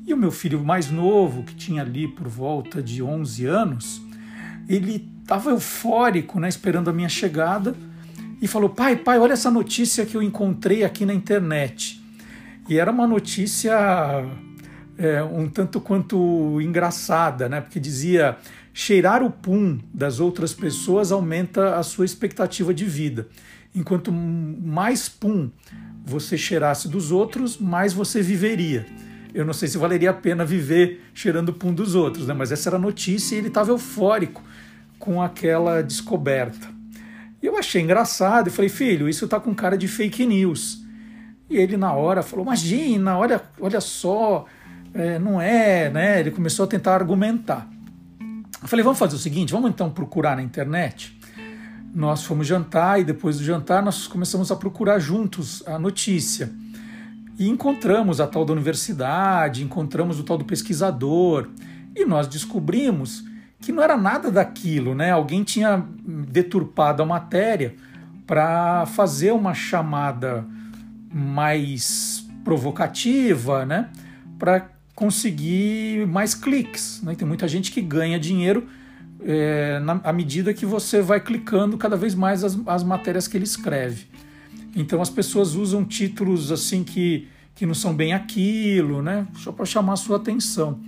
e 0.06 0.12
o 0.12 0.16
meu 0.16 0.30
filho 0.30 0.62
mais 0.64 0.90
novo, 0.90 1.42
que 1.44 1.54
tinha 1.54 1.82
ali 1.82 2.08
por 2.08 2.28
volta 2.28 2.82
de 2.82 3.02
11 3.02 3.46
anos, 3.46 4.02
ele 4.68 5.08
estava 5.22 5.50
eufórico, 5.50 6.40
né, 6.40 6.48
esperando 6.48 6.90
a 6.90 6.92
minha 6.92 7.08
chegada 7.08 7.74
e 8.40 8.48
falou: 8.48 8.68
Pai, 8.68 8.96
pai, 8.96 9.18
olha 9.18 9.32
essa 9.32 9.50
notícia 9.50 10.04
que 10.04 10.16
eu 10.16 10.22
encontrei 10.22 10.84
aqui 10.84 11.06
na 11.06 11.14
internet. 11.14 12.02
E 12.68 12.78
era 12.78 12.90
uma 12.90 13.06
notícia 13.06 13.72
é, 14.98 15.22
um 15.22 15.48
tanto 15.48 15.80
quanto 15.80 16.60
engraçada, 16.60 17.48
né? 17.48 17.60
Porque 17.60 17.78
dizia: 17.78 18.36
cheirar 18.74 19.22
o 19.22 19.30
pum 19.30 19.78
das 19.94 20.20
outras 20.20 20.52
pessoas 20.52 21.12
aumenta 21.12 21.76
a 21.76 21.82
sua 21.82 22.04
expectativa 22.04 22.74
de 22.74 22.84
vida. 22.84 23.28
Enquanto 23.74 24.12
mais 24.12 25.08
pum 25.08 25.50
você 26.04 26.36
cheirasse 26.36 26.88
dos 26.88 27.10
outros, 27.12 27.56
mais 27.58 27.92
você 27.92 28.20
viveria. 28.20 28.86
Eu 29.34 29.44
não 29.44 29.52
sei 29.52 29.68
se 29.68 29.78
valeria 29.78 30.10
a 30.10 30.14
pena 30.14 30.44
viver 30.44 31.04
cheirando 31.14 31.50
o 31.50 31.52
pum 31.52 31.72
dos 31.72 31.94
outros, 31.94 32.26
né? 32.26 32.34
mas 32.34 32.52
essa 32.52 32.68
era 32.68 32.76
a 32.76 32.80
notícia 32.80 33.34
e 33.34 33.38
ele 33.38 33.48
estava 33.48 33.70
eufórico 33.70 34.42
com 34.98 35.22
aquela 35.22 35.82
descoberta. 35.82 36.68
E 37.42 37.46
eu 37.46 37.58
achei 37.58 37.82
engraçado 37.82 38.48
e 38.48 38.50
falei, 38.50 38.68
filho, 38.68 39.08
isso 39.08 39.24
está 39.24 39.40
com 39.40 39.54
cara 39.54 39.76
de 39.76 39.88
fake 39.88 40.24
news. 40.24 40.82
E 41.50 41.56
ele 41.56 41.76
na 41.76 41.92
hora 41.92 42.22
falou, 42.22 42.44
imagina, 42.44 43.18
olha, 43.18 43.42
olha 43.60 43.80
só, 43.80 44.46
é, 44.94 45.18
não 45.18 45.40
é, 45.40 45.90
né? 45.90 46.20
Ele 46.20 46.30
começou 46.30 46.64
a 46.64 46.68
tentar 46.68 46.94
argumentar. 46.94 47.68
Eu 48.62 48.68
falei, 48.68 48.84
vamos 48.84 48.98
fazer 48.98 49.16
o 49.16 49.18
seguinte, 49.18 49.52
vamos 49.52 49.70
então 49.70 49.90
procurar 49.90 50.36
na 50.36 50.42
internet. 50.42 51.18
Nós 51.92 52.22
fomos 52.24 52.46
jantar 52.46 53.00
e 53.00 53.04
depois 53.04 53.38
do 53.38 53.44
jantar 53.44 53.82
nós 53.82 54.06
começamos 54.06 54.52
a 54.52 54.56
procurar 54.56 54.98
juntos 54.98 55.62
a 55.66 55.78
notícia. 55.78 56.50
E 57.38 57.48
encontramos 57.48 58.20
a 58.20 58.26
tal 58.26 58.44
da 58.44 58.52
universidade, 58.52 59.62
encontramos 59.62 60.20
o 60.20 60.22
tal 60.22 60.36
do 60.36 60.44
pesquisador, 60.44 61.48
e 61.94 62.04
nós 62.04 62.26
descobrimos 62.26 63.24
que 63.60 63.72
não 63.72 63.82
era 63.82 63.96
nada 63.96 64.30
daquilo, 64.30 64.94
né? 64.94 65.10
Alguém 65.10 65.44
tinha 65.44 65.84
deturpado 66.04 67.02
a 67.02 67.06
matéria 67.06 67.74
para 68.26 68.86
fazer 68.86 69.32
uma 69.32 69.54
chamada 69.54 70.44
mais 71.12 72.26
provocativa, 72.44 73.64
né? 73.64 73.88
Para 74.38 74.68
conseguir 74.94 76.06
mais 76.06 76.34
cliques. 76.34 77.00
Né? 77.02 77.14
Tem 77.14 77.26
muita 77.26 77.46
gente 77.48 77.70
que 77.70 77.80
ganha 77.80 78.18
dinheiro 78.18 78.66
é, 79.24 79.78
na, 79.80 80.00
à 80.02 80.12
medida 80.12 80.52
que 80.52 80.66
você 80.66 81.00
vai 81.00 81.20
clicando 81.20 81.76
cada 81.76 81.96
vez 81.96 82.14
mais 82.14 82.44
as, 82.44 82.58
as 82.66 82.82
matérias 82.82 83.28
que 83.28 83.36
ele 83.36 83.44
escreve. 83.44 84.06
Então 84.74 85.00
as 85.02 85.10
pessoas 85.10 85.54
usam 85.54 85.84
títulos 85.84 86.50
assim 86.50 86.82
que, 86.82 87.28
que 87.54 87.66
não 87.66 87.74
são 87.74 87.94
bem 87.94 88.12
aquilo, 88.12 89.02
né? 89.02 89.26
Só 89.34 89.52
para 89.52 89.64
chamar 89.64 89.94
a 89.94 89.96
sua 89.96 90.16
atenção. 90.16 90.80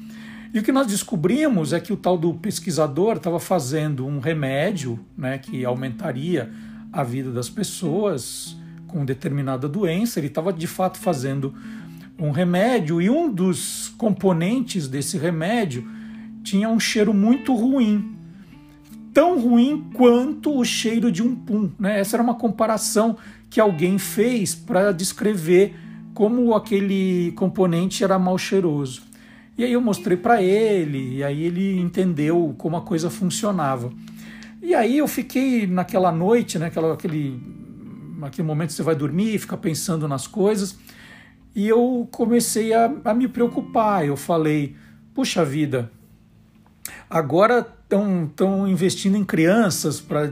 E 0.54 0.58
o 0.60 0.62
que 0.62 0.70
nós 0.70 0.86
descobrimos 0.86 1.72
é 1.72 1.80
que 1.80 1.92
o 1.92 1.96
tal 1.96 2.16
do 2.16 2.32
pesquisador 2.32 3.16
estava 3.16 3.40
fazendo 3.40 4.06
um 4.06 4.20
remédio 4.20 5.00
né, 5.18 5.36
que 5.36 5.64
aumentaria 5.64 6.48
a 6.92 7.02
vida 7.02 7.32
das 7.32 7.50
pessoas 7.50 8.56
com 8.86 9.04
determinada 9.04 9.68
doença. 9.68 10.20
Ele 10.20 10.28
estava 10.28 10.52
de 10.52 10.68
fato 10.68 10.96
fazendo 10.96 11.52
um 12.16 12.30
remédio 12.30 13.02
e 13.02 13.10
um 13.10 13.28
dos 13.28 13.92
componentes 13.98 14.86
desse 14.86 15.18
remédio 15.18 15.84
tinha 16.44 16.68
um 16.68 16.78
cheiro 16.78 17.12
muito 17.12 17.52
ruim. 17.52 18.14
Tão 19.12 19.40
ruim 19.40 19.90
quanto 19.92 20.56
o 20.56 20.64
cheiro 20.64 21.10
de 21.10 21.20
um 21.20 21.34
pum. 21.34 21.72
Né? 21.76 21.98
Essa 21.98 22.14
era 22.14 22.22
uma 22.22 22.34
comparação 22.36 23.16
que 23.54 23.60
alguém 23.60 23.98
fez 23.98 24.52
para 24.52 24.90
descrever 24.90 25.76
como 26.12 26.56
aquele 26.56 27.30
componente 27.36 28.02
era 28.02 28.18
mal 28.18 28.36
cheiroso. 28.36 29.02
E 29.56 29.62
aí 29.62 29.72
eu 29.72 29.80
mostrei 29.80 30.16
para 30.16 30.42
ele, 30.42 31.18
e 31.18 31.22
aí 31.22 31.44
ele 31.44 31.78
entendeu 31.78 32.52
como 32.58 32.76
a 32.76 32.80
coisa 32.80 33.08
funcionava. 33.08 33.92
E 34.60 34.74
aí 34.74 34.98
eu 34.98 35.06
fiquei 35.06 35.68
naquela 35.68 36.10
noite, 36.10 36.58
né, 36.58 36.66
aquela, 36.66 36.94
aquele, 36.94 37.40
aquele 38.22 38.44
momento 38.44 38.70
que 38.70 38.74
você 38.74 38.82
vai 38.82 38.96
dormir, 38.96 39.38
fica 39.38 39.56
pensando 39.56 40.08
nas 40.08 40.26
coisas, 40.26 40.76
e 41.54 41.68
eu 41.68 42.08
comecei 42.10 42.74
a, 42.74 42.92
a 43.04 43.14
me 43.14 43.28
preocupar. 43.28 44.04
Eu 44.04 44.16
falei, 44.16 44.74
puxa 45.14 45.44
vida, 45.44 45.92
agora 47.08 47.64
estão 47.84 48.66
investindo 48.66 49.16
em 49.16 49.24
crianças 49.24 50.00
para 50.00 50.26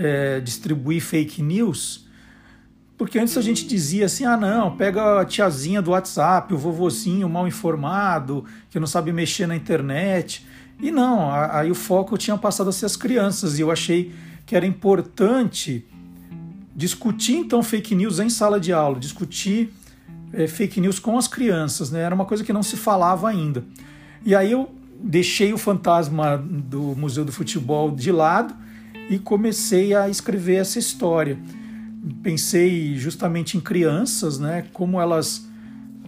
é, 0.00 0.40
distribuir 0.40 1.02
fake 1.02 1.42
news. 1.42 2.06
Porque 2.96 3.18
antes 3.18 3.36
a 3.36 3.42
gente 3.42 3.66
dizia 3.66 4.06
assim: 4.06 4.24
ah, 4.24 4.36
não, 4.36 4.76
pega 4.76 5.20
a 5.20 5.24
tiazinha 5.24 5.82
do 5.82 5.90
WhatsApp, 5.90 6.52
o 6.54 6.58
vovozinho 6.58 7.28
mal 7.28 7.46
informado, 7.46 8.44
que 8.70 8.80
não 8.80 8.86
sabe 8.86 9.12
mexer 9.12 9.46
na 9.46 9.54
internet. 9.54 10.46
E 10.80 10.90
não, 10.90 11.30
aí 11.30 11.70
o 11.70 11.74
foco 11.74 12.16
tinha 12.16 12.36
passado 12.38 12.70
a 12.70 12.72
ser 12.72 12.86
as 12.86 12.96
crianças, 12.96 13.58
e 13.58 13.62
eu 13.62 13.70
achei 13.70 14.14
que 14.46 14.56
era 14.56 14.66
importante 14.66 15.84
discutir 16.74 17.36
então 17.36 17.62
fake 17.62 17.94
news 17.94 18.18
em 18.18 18.30
sala 18.30 18.58
de 18.58 18.72
aula, 18.72 18.98
discutir 18.98 19.74
é, 20.32 20.46
fake 20.46 20.80
news 20.80 20.98
com 20.98 21.18
as 21.18 21.28
crianças, 21.28 21.90
né? 21.90 22.00
Era 22.00 22.14
uma 22.14 22.24
coisa 22.24 22.42
que 22.42 22.52
não 22.52 22.62
se 22.62 22.78
falava 22.78 23.28
ainda. 23.28 23.62
E 24.24 24.34
aí 24.34 24.52
eu 24.52 24.74
deixei 25.02 25.52
o 25.52 25.58
fantasma 25.58 26.38
do 26.38 26.94
Museu 26.96 27.24
do 27.24 27.32
Futebol 27.32 27.90
de 27.90 28.10
lado 28.10 28.54
e 29.10 29.18
comecei 29.18 29.92
a 29.92 30.08
escrever 30.08 30.54
essa 30.54 30.78
história. 30.78 31.36
Pensei 32.22 32.96
justamente 32.96 33.56
em 33.56 33.60
crianças, 33.60 34.38
né? 34.38 34.66
Como 34.72 35.00
elas 35.00 35.44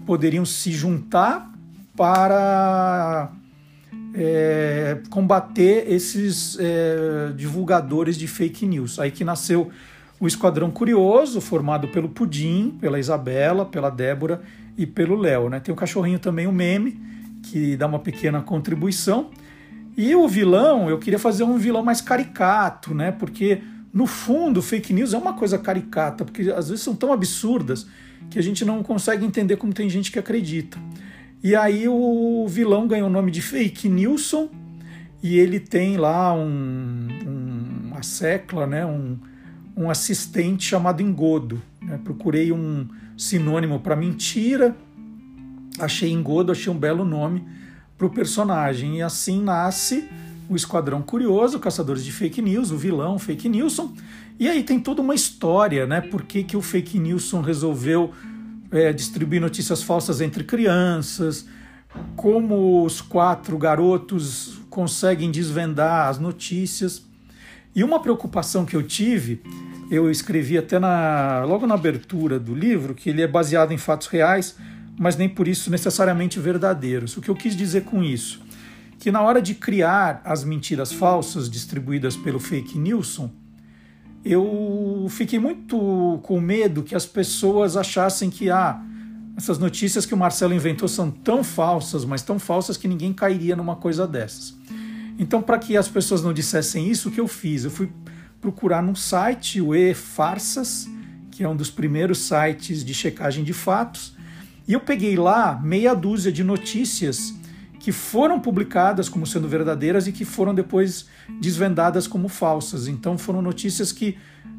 poderiam 0.07 0.45
se 0.45 0.71
juntar 0.71 1.53
para 1.97 3.33
é, 4.15 5.01
combater 5.11 5.85
esses 5.93 6.57
é, 6.61 7.33
divulgadores 7.37 8.17
de 8.17 8.29
fake 8.29 8.65
news. 8.65 9.01
Aí 9.01 9.11
que 9.11 9.25
nasceu 9.25 9.69
o 10.21 10.27
Esquadrão 10.29 10.71
Curioso, 10.71 11.41
formado 11.41 11.88
pelo 11.88 12.09
Pudim, 12.09 12.79
pela 12.81 13.01
Isabela, 13.01 13.67
pela 13.67 13.91
Débora 13.91 14.41
e 14.79 14.87
pelo 14.87 15.17
Léo. 15.17 15.51
Né? 15.51 15.59
Tem 15.59 15.73
o 15.73 15.77
cachorrinho 15.77 16.21
também, 16.21 16.47
o 16.47 16.53
Meme, 16.53 17.01
que 17.43 17.77
dá 17.77 17.88
uma 17.88 17.99
pequena 17.99 18.41
contribuição. 18.41 19.31
E 19.96 20.14
o 20.14 20.26
vilão, 20.26 20.88
eu 20.88 20.98
queria 20.98 21.18
fazer 21.18 21.44
um 21.44 21.59
vilão 21.59 21.83
mais 21.83 22.00
caricato, 22.00 22.94
né? 22.94 23.12
Porque 23.12 23.61
no 23.92 24.07
fundo, 24.07 24.62
fake 24.62 24.92
news 24.92 25.12
é 25.12 25.18
uma 25.18 25.35
coisa 25.35 25.59
caricata, 25.59 26.24
porque 26.24 26.50
às 26.50 26.70
vezes 26.70 26.83
são 26.83 26.94
tão 26.94 27.12
absurdas 27.12 27.87
que 28.31 28.38
a 28.38 28.42
gente 28.42 28.64
não 28.64 28.83
consegue 28.83 29.24
entender 29.24 29.57
como 29.57 29.72
tem 29.72 29.88
gente 29.90 30.11
que 30.11 30.18
acredita. 30.18 30.78
E 31.42 31.55
aí 31.55 31.87
o 31.88 32.46
vilão 32.48 32.87
ganhou 32.87 33.09
o 33.09 33.12
nome 33.12 33.31
de 33.31 33.42
Fake 33.42 33.88
Nilson 33.88 34.48
e 35.22 35.38
ele 35.38 35.61
tem 35.61 35.96
lá 35.96 36.33
um, 36.33 37.09
um, 37.26 37.88
uma 37.88 38.02
secla, 38.02 38.66
né, 38.66 38.87
um, 38.87 39.18
um 39.76 39.90
assistente 39.90 40.64
chamado 40.64 41.02
Engodo. 41.02 41.61
Né? 41.83 42.00
Procurei 42.02 42.50
um 42.52 42.88
sinônimo 43.18 43.81
para 43.81 43.94
mentira, 43.94 44.74
achei 45.78 46.11
Engodo, 46.11 46.52
achei 46.52 46.72
um 46.72 46.78
belo 46.78 47.05
nome 47.05 47.44
para 48.03 48.07
o 48.07 48.11
personagem. 48.11 48.99
E 48.99 49.03
assim 49.03 49.41
nasce 49.41 50.09
o 50.49 50.57
Esquadrão 50.57 51.01
Curioso, 51.01 51.61
Caçadores 51.61 52.05
de 52.05 52.11
Fake 52.11 52.43
News, 52.43 52.73
o 52.73 52.77
vilão 52.77 53.19
Fake 53.19 53.49
Nilson. 53.49 53.93
E 54.41 54.49
aí 54.49 54.65
tem 54.65 54.81
toda 54.81 55.01
uma 55.01 55.15
história, 55.15 55.87
né? 55.87 56.01
Por 56.01 56.23
que, 56.23 56.43
que 56.43 56.57
o 56.57 56.62
Fake 56.62 56.99
Nilson 56.99 57.41
resolveu 57.41 58.11
é, 58.73 58.93
distribuir 58.93 59.41
notícias 59.41 59.83
falsas 59.85 60.21
entre 60.21 60.43
crianças, 60.43 61.47
como 62.17 62.85
os 62.85 63.01
quatro 63.01 63.57
garotos 63.57 64.59
conseguem 64.69 65.31
desvendar 65.31 66.09
as 66.09 66.19
notícias. 66.19 67.05
E 67.75 67.85
uma 67.85 68.01
preocupação 68.01 68.65
que 68.65 68.75
eu 68.75 68.83
tive, 68.83 69.43
eu 69.91 70.11
escrevi 70.11 70.59
até 70.59 70.79
na, 70.79 71.45
logo 71.47 71.67
na 71.67 71.75
abertura 71.75 72.38
do 72.38 72.55
livro, 72.55 72.95
que 72.95 73.11
ele 73.11 73.23
é 73.23 73.29
baseado 73.29 73.73
em 73.73 73.79
fatos 73.79 74.09
reais, 74.09 74.57
mas 74.98 75.16
nem 75.16 75.28
por 75.28 75.48
isso 75.48 75.70
necessariamente 75.70 76.38
verdadeiros. 76.38 77.16
O 77.16 77.20
que 77.20 77.28
eu 77.28 77.35
quis 77.35 77.57
dizer 77.57 77.85
com 77.85 78.02
isso? 78.02 78.42
que 79.02 79.11
na 79.11 79.20
hora 79.20 79.42
de 79.42 79.52
criar 79.52 80.22
as 80.24 80.44
mentiras 80.44 80.92
falsas 80.92 81.50
distribuídas 81.50 82.16
pelo 82.16 82.38
fake 82.38 82.78
Nilson, 82.78 83.28
eu 84.24 85.09
fiquei 85.11 85.40
muito 85.40 86.20
com 86.22 86.40
medo 86.40 86.85
que 86.85 86.94
as 86.94 87.05
pessoas 87.05 87.76
achassem 87.76 88.31
que 88.31 88.48
ah, 88.48 88.81
essas 89.37 89.59
notícias 89.59 90.07
que 90.07 90.14
o 90.14 90.16
Marcelo 90.16 90.55
inventou 90.55 90.87
são 90.87 91.11
tão 91.11 91.42
falsas, 91.42 92.05
mas 92.05 92.22
tão 92.22 92.38
falsas 92.38 92.76
que 92.76 92.87
ninguém 92.87 93.12
cairia 93.12 93.57
numa 93.57 93.74
coisa 93.74 94.07
dessas. 94.07 94.57
Então, 95.18 95.42
para 95.42 95.59
que 95.59 95.76
as 95.76 95.88
pessoas 95.88 96.22
não 96.22 96.33
dissessem 96.33 96.88
isso, 96.88 97.09
o 97.09 97.12
que 97.12 97.20
eu 97.20 97.26
fiz? 97.26 97.64
Eu 97.64 97.72
fui 97.72 97.90
procurar 98.40 98.85
num 98.85 98.94
site, 98.94 99.61
o 99.61 99.74
E-Farsas, 99.74 100.88
que 101.33 101.42
é 101.42 101.48
um 101.48 101.57
dos 101.57 101.72
primeiros 101.72 102.18
sites 102.18 102.85
de 102.85 102.94
checagem 102.94 103.42
de 103.42 103.52
fatos, 103.52 104.14
e 104.66 104.72
eu 104.72 104.81
peguei 104.81 105.16
lá 105.16 105.61
meia 105.62 105.94
dúzia 105.94 106.31
de 106.31 106.44
notícias 106.44 107.35
que 107.79 107.90
foram 107.90 108.38
publicadas 108.38 109.09
como 109.09 109.27
sendo 109.27 109.48
verdadeiras 109.48 110.07
e 110.07 110.12
que 110.12 110.25
foram 110.25 110.55
depois 110.55 111.07
desvendadas 111.40 112.07
como 112.07 112.29
falsas. 112.29 112.87
Então 112.87 113.18
foram 113.18 113.42
notícias 113.42 113.90
que 113.90 114.16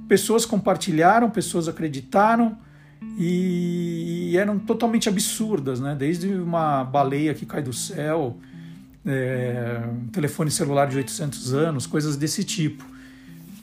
pessoas 0.09 0.45
compartilharam, 0.45 1.29
pessoas 1.29 1.69
acreditaram 1.69 2.57
e, 3.17 4.35
eram 4.37 4.59
totalmente 4.59 5.07
absurdas, 5.07 5.79
né? 5.79 5.95
Desde 5.97 6.27
uma 6.33 6.83
baleia 6.83 7.33
que 7.33 7.45
cai 7.45 7.61
do 7.61 7.71
céu, 7.71 8.37
é, 9.05 9.81
um 9.89 10.07
telefone 10.07 10.49
celular 10.49 10.87
de 10.87 10.97
800 10.97 11.53
anos, 11.53 11.87
coisas 11.87 12.17
desse 12.17 12.43
tipo. 12.43 12.83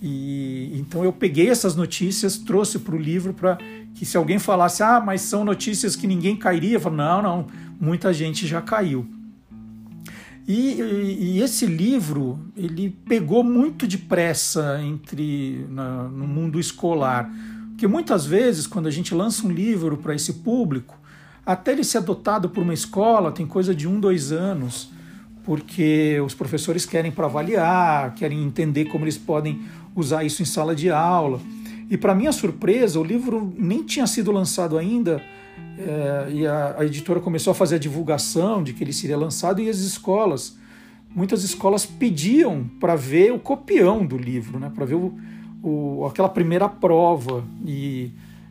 E 0.02 0.72
então 0.78 1.04
eu 1.04 1.12
peguei 1.12 1.48
essas 1.48 1.76
notícias, 1.76 2.38
trouxe 2.38 2.78
para 2.78 2.94
o 2.94 2.98
livro 2.98 3.34
para 3.34 3.58
que 3.94 4.06
se 4.06 4.16
alguém 4.16 4.38
falasse, 4.38 4.82
ah, 4.82 5.00
mas 5.00 5.20
são 5.20 5.44
notícias 5.44 5.94
que 5.94 6.06
ninguém 6.06 6.36
cairia, 6.36 6.76
eu 6.76 6.80
falo, 6.80 6.96
não, 6.96 7.22
não, 7.22 7.46
muita 7.78 8.12
gente 8.12 8.46
já 8.46 8.62
caiu. 8.62 9.06
E, 10.48 10.80
e, 10.80 11.42
esse 11.42 11.66
livro 11.66 12.40
ele 12.56 12.90
pegou 13.06 13.44
muito 13.44 13.86
depressa 13.86 14.80
entre 14.82 15.64
na, 15.68 16.04
no 16.04 16.26
mundo 16.26 16.58
escolar, 16.58 17.30
porque 17.68 17.86
muitas 17.86 18.26
vezes 18.26 18.66
quando 18.66 18.86
a 18.86 18.90
gente 18.90 19.14
lança 19.14 19.46
um 19.46 19.50
livro 19.50 19.98
para 19.98 20.14
esse 20.14 20.32
público, 20.34 20.98
até 21.44 21.72
ele 21.72 21.84
ser 21.84 21.98
adotado 21.98 22.48
por 22.48 22.62
uma 22.62 22.74
escola 22.74 23.30
tem 23.30 23.46
coisa 23.46 23.74
de 23.74 23.86
um, 23.86 24.00
dois 24.00 24.32
anos, 24.32 24.90
porque 25.44 26.20
os 26.24 26.34
professores 26.34 26.84
querem 26.84 27.10
para 27.10 27.26
avaliar, 27.26 28.14
querem 28.14 28.42
entender 28.42 28.86
como 28.86 29.04
eles 29.04 29.18
podem 29.18 29.62
usar 29.94 30.24
isso 30.24 30.42
em 30.42 30.46
sala 30.46 30.74
de 30.74 30.90
aula. 30.90 31.40
E 31.90 31.96
para 31.96 32.14
minha 32.14 32.32
surpresa, 32.32 33.00
o 33.00 33.04
livro 33.04 33.52
nem 33.58 33.82
tinha 33.82 34.06
sido 34.06 34.30
lançado 34.30 34.78
ainda 34.78 35.20
é, 35.80 36.30
e 36.30 36.46
a, 36.46 36.76
a, 36.78 36.84
editora 36.84 37.20
começou 37.20 37.52
a 37.52 37.54
fazer 37.54 37.76
a 37.76 37.78
divulgação 37.78 38.62
de 38.62 38.74
que 38.74 38.84
ele 38.84 38.92
seria 38.92 39.16
lançado 39.16 39.62
e 39.62 39.68
as 39.68 39.78
escolas, 39.78 40.58
muitas 41.14 41.42
escolas 41.42 41.86
pediam 41.86 42.64
para 42.78 42.94
ver 42.96 43.32
o 43.32 43.38
copião 43.38 44.04
do 44.04 44.18
livro, 44.18 44.58
né, 44.58 44.70
para 44.74 44.84
ver 44.84 44.96
o, 44.96 45.18
o, 45.62 46.06
aquela 46.06 46.28
primeira 46.28 46.68
prova. 46.68 47.42
E, 47.64 48.10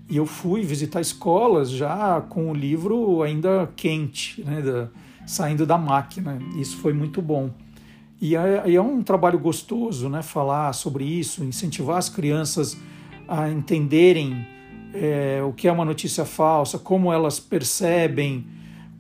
e, 0.09 0.17
eu 0.17 0.25
fui 0.25 0.63
visitar 0.63 1.01
escolas 1.01 1.69
já 1.69 2.19
com 2.21 2.49
o 2.49 2.53
livro 2.53 3.21
ainda 3.21 3.71
quente, 3.75 4.43
né, 4.43 4.61
da, 4.61 4.87
saindo 5.27 5.67
da 5.67 5.77
máquina. 5.77 6.39
Isso 6.57 6.77
foi 6.77 6.93
muito 6.93 7.21
bom. 7.21 7.51
E 8.21 8.35
é, 8.35 8.73
é 8.73 8.81
um 8.81 9.01
trabalho 9.01 9.39
gostoso, 9.39 10.09
né, 10.09 10.21
falar 10.21 10.73
sobre 10.73 11.05
isso, 11.05 11.43
incentivar 11.43 11.97
as 11.97 12.09
crianças 12.09 12.77
a 13.27 13.49
entenderem 13.49 14.45
é, 14.93 15.41
o 15.43 15.53
que 15.53 15.67
é 15.67 15.71
uma 15.71 15.85
notícia 15.85 16.25
falsa, 16.25 16.77
como 16.77 17.13
elas 17.13 17.39
percebem, 17.39 18.45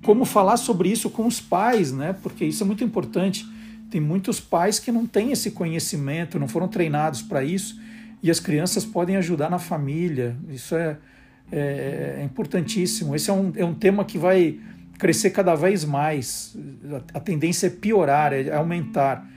como 0.03 0.23
falar 0.23 0.57
sobre 0.57 0.89
isso 0.89 1.09
com 1.09 1.25
os 1.27 1.41
pais, 1.41 1.91
né? 1.91 2.13
Porque 2.13 2.45
isso 2.45 2.63
é 2.63 2.65
muito 2.65 2.83
importante. 2.83 3.45
Tem 3.89 3.99
muitos 3.99 4.39
pais 4.39 4.79
que 4.79 4.91
não 4.91 5.05
têm 5.05 5.31
esse 5.31 5.51
conhecimento, 5.51 6.39
não 6.39 6.47
foram 6.47 6.67
treinados 6.67 7.21
para 7.21 7.43
isso, 7.43 7.79
e 8.21 8.29
as 8.29 8.39
crianças 8.39 8.85
podem 8.85 9.17
ajudar 9.17 9.49
na 9.49 9.59
família. 9.59 10.37
Isso 10.49 10.75
é, 10.75 10.97
é, 11.51 12.17
é 12.19 12.23
importantíssimo. 12.23 13.15
Esse 13.15 13.29
é 13.29 13.33
um, 13.33 13.51
é 13.55 13.65
um 13.65 13.73
tema 13.73 14.05
que 14.05 14.17
vai 14.17 14.59
crescer 14.99 15.31
cada 15.31 15.55
vez 15.55 15.83
mais. 15.83 16.55
A, 17.13 17.19
tendência 17.19 17.65
é 17.65 17.69
piorar, 17.71 18.31
é 18.31 18.53
aumentar. 18.55 19.27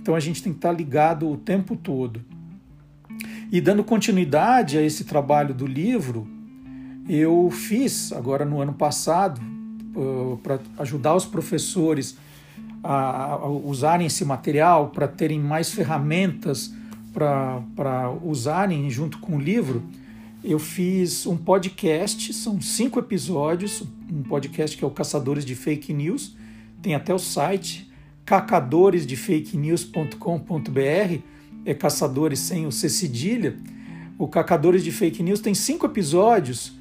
Então 0.00 0.14
a 0.14 0.20
gente 0.20 0.40
tem 0.40 0.52
que 0.52 0.58
estar 0.58 0.70
ligado 0.70 1.28
o 1.28 1.36
tempo 1.36 1.74
todo. 1.74 2.24
E 3.50 3.60
dando 3.60 3.82
continuidade 3.82 4.78
a 4.78 4.82
esse 4.82 5.04
trabalho 5.04 5.52
do 5.52 5.66
livro, 5.66 6.28
eu 7.08 7.50
fiz 7.50 8.12
agora 8.12 8.44
no 8.44 8.60
ano 8.60 8.74
passado, 8.74 9.40
uh, 9.96 10.36
para 10.42 10.60
ajudar 10.78 11.16
os 11.16 11.24
professores 11.24 12.16
a, 12.84 13.32
a 13.32 13.48
usarem 13.48 14.06
esse 14.06 14.24
material, 14.24 14.90
para 14.90 15.08
terem 15.08 15.40
mais 15.40 15.72
ferramentas 15.72 16.72
para 17.16 18.10
usarem 18.22 18.90
junto 18.90 19.18
com 19.18 19.36
o 19.36 19.40
livro, 19.40 19.82
eu 20.46 20.58
fiz 20.60 21.26
um 21.26 21.36
podcast, 21.36 22.32
são 22.32 22.60
cinco 22.60 23.00
episódios, 23.00 23.82
um 24.10 24.22
podcast 24.22 24.76
que 24.76 24.84
é 24.84 24.86
o 24.86 24.90
Caçadores 24.92 25.44
de 25.44 25.56
Fake 25.56 25.92
News, 25.92 26.36
tem 26.80 26.94
até 26.94 27.12
o 27.12 27.18
site 27.18 27.90
cacadoresdefakenews.com.br 28.24 31.18
é 31.64 31.74
Caçadores 31.74 32.38
sem 32.38 32.64
o 32.64 32.70
C 32.70 32.88
cedilha, 32.88 33.58
o 34.16 34.28
Cacadores 34.28 34.84
de 34.84 34.92
Fake 34.92 35.20
News 35.20 35.40
tem 35.40 35.52
cinco 35.52 35.84
episódios 35.84 36.72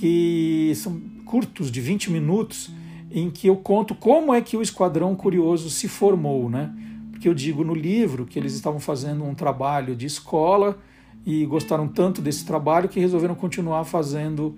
que 0.00 0.72
são 0.76 0.98
curtos, 1.26 1.70
de 1.70 1.82
20 1.82 2.10
minutos, 2.10 2.70
em 3.10 3.30
que 3.30 3.46
eu 3.46 3.56
conto 3.56 3.94
como 3.94 4.32
é 4.32 4.40
que 4.40 4.56
o 4.56 4.62
Esquadrão 4.62 5.14
Curioso 5.14 5.68
se 5.68 5.86
formou, 5.86 6.48
né? 6.48 6.74
Porque 7.10 7.28
eu 7.28 7.34
digo 7.34 7.62
no 7.62 7.74
livro 7.74 8.24
que 8.24 8.38
eles 8.38 8.54
estavam 8.54 8.80
fazendo 8.80 9.22
um 9.22 9.34
trabalho 9.34 9.94
de 9.94 10.06
escola 10.06 10.78
e 11.24 11.44
gostaram 11.46 11.88
tanto 11.88 12.20
desse 12.20 12.44
trabalho 12.44 12.88
que 12.88 12.98
resolveram 12.98 13.34
continuar 13.34 13.84
fazendo 13.84 14.56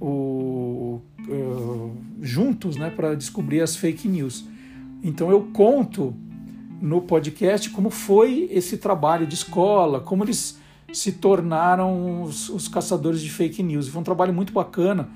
o, 0.00 1.00
uh, 1.28 1.96
juntos, 2.20 2.76
né, 2.76 2.90
para 2.90 3.14
descobrir 3.14 3.60
as 3.60 3.76
fake 3.76 4.08
news. 4.08 4.44
Então 5.02 5.30
eu 5.30 5.48
conto 5.52 6.14
no 6.80 7.00
podcast 7.00 7.70
como 7.70 7.90
foi 7.90 8.48
esse 8.50 8.76
trabalho 8.76 9.26
de 9.26 9.34
escola, 9.34 10.00
como 10.00 10.24
eles 10.24 10.60
se 10.92 11.12
tornaram 11.12 12.22
os, 12.22 12.48
os 12.48 12.68
caçadores 12.68 13.20
de 13.20 13.30
fake 13.30 13.62
news. 13.62 13.88
Foi 13.88 14.00
um 14.00 14.04
trabalho 14.04 14.34
muito 14.34 14.52
bacana, 14.52 15.08